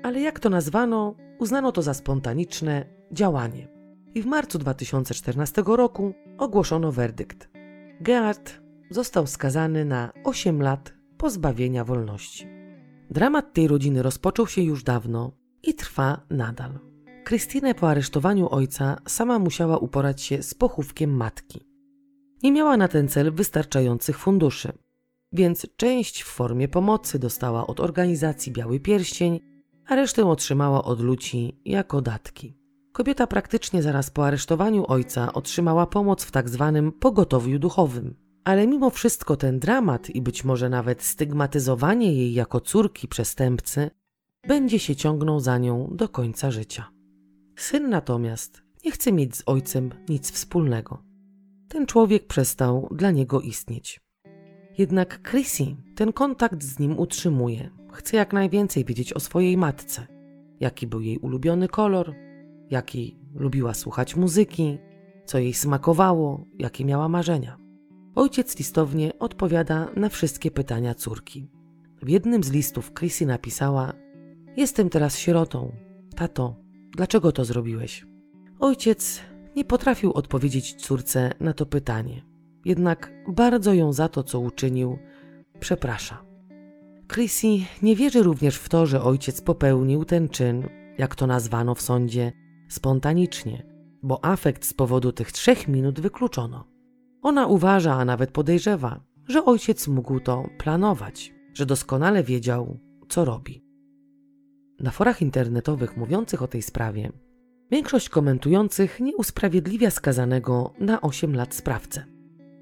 [0.02, 3.68] Ale jak to nazwano, uznano to za spontaniczne działanie.
[4.14, 7.48] I w marcu 2014 roku ogłoszono werdykt.
[8.00, 8.60] Gerard
[8.90, 12.46] został skazany na 8 lat pozbawienia wolności.
[13.10, 16.87] Dramat tej rodziny rozpoczął się już dawno i trwa nadal.
[17.28, 21.66] Krystynę po aresztowaniu ojca sama musiała uporać się z pochówkiem matki.
[22.42, 24.72] Nie miała na ten cel wystarczających funduszy,
[25.32, 29.40] więc część w formie pomocy dostała od organizacji Biały Pierścień,
[29.86, 32.56] a resztę otrzymała od ludzi jako datki.
[32.92, 38.14] Kobieta praktycznie zaraz po aresztowaniu ojca otrzymała pomoc w tak zwanym pogotowiu duchowym.
[38.44, 43.90] Ale mimo wszystko ten dramat i być może nawet stygmatyzowanie jej jako córki przestępcy
[44.46, 46.97] będzie się ciągnął za nią do końca życia.
[47.58, 51.02] Syn natomiast nie chce mieć z ojcem nic wspólnego.
[51.68, 54.00] Ten człowiek przestał dla niego istnieć.
[54.78, 57.70] Jednak Chrissy ten kontakt z nim utrzymuje.
[57.92, 60.06] Chce jak najwięcej wiedzieć o swojej matce.
[60.60, 62.14] Jaki był jej ulubiony kolor,
[62.70, 64.78] jakiej lubiła słuchać muzyki,
[65.24, 67.58] co jej smakowało, jakie miała marzenia.
[68.14, 71.50] Ojciec listownie odpowiada na wszystkie pytania córki.
[72.02, 73.92] W jednym z listów Chrissy napisała:
[74.56, 75.72] Jestem teraz sierotą.
[76.16, 78.06] Tato, dlaczego to zrobiłeś?
[78.60, 79.20] Ojciec
[79.56, 82.22] nie potrafił odpowiedzieć córce na to pytanie,
[82.64, 84.98] jednak bardzo ją za to, co uczynił,
[85.60, 86.24] przeprasza.
[87.12, 87.46] Chrissy
[87.82, 90.68] nie wierzy również w to, że ojciec popełnił ten czyn,
[90.98, 92.32] jak to nazwano w sądzie,
[92.68, 93.66] spontanicznie,
[94.02, 96.64] bo afekt z powodu tych trzech minut wykluczono.
[97.22, 102.78] Ona uważa, a nawet podejrzewa, że ojciec mógł to planować, że doskonale wiedział,
[103.08, 103.67] co robi.
[104.80, 107.12] Na forach internetowych mówiących o tej sprawie,
[107.70, 112.04] większość komentujących nie usprawiedliwia skazanego na 8 lat sprawcę.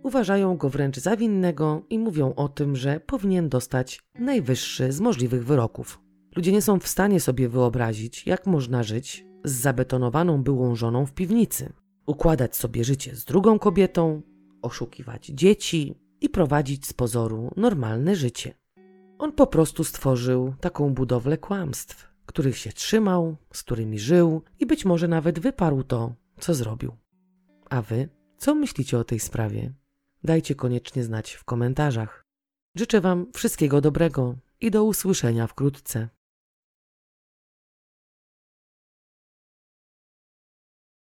[0.03, 5.45] Uważają go wręcz za winnego i mówią o tym, że powinien dostać najwyższy z możliwych
[5.45, 6.01] wyroków.
[6.37, 11.13] Ludzie nie są w stanie sobie wyobrazić, jak można żyć z zabetonowaną byłą żoną w
[11.13, 11.73] piwnicy,
[12.07, 14.23] układać sobie życie z drugą kobietą,
[14.63, 18.55] oszukiwać dzieci i prowadzić z pozoru normalne życie.
[19.19, 24.85] On po prostu stworzył taką budowlę kłamstw, których się trzymał, z którymi żył i być
[24.85, 26.97] może nawet wyparł to, co zrobił.
[27.71, 28.09] A wy,
[28.39, 29.73] co myślicie o tej sprawie?
[30.25, 32.25] Dajcie koniecznie znać w komentarzach.
[32.75, 36.09] Życzę Wam wszystkiego dobrego i do usłyszenia wkrótce.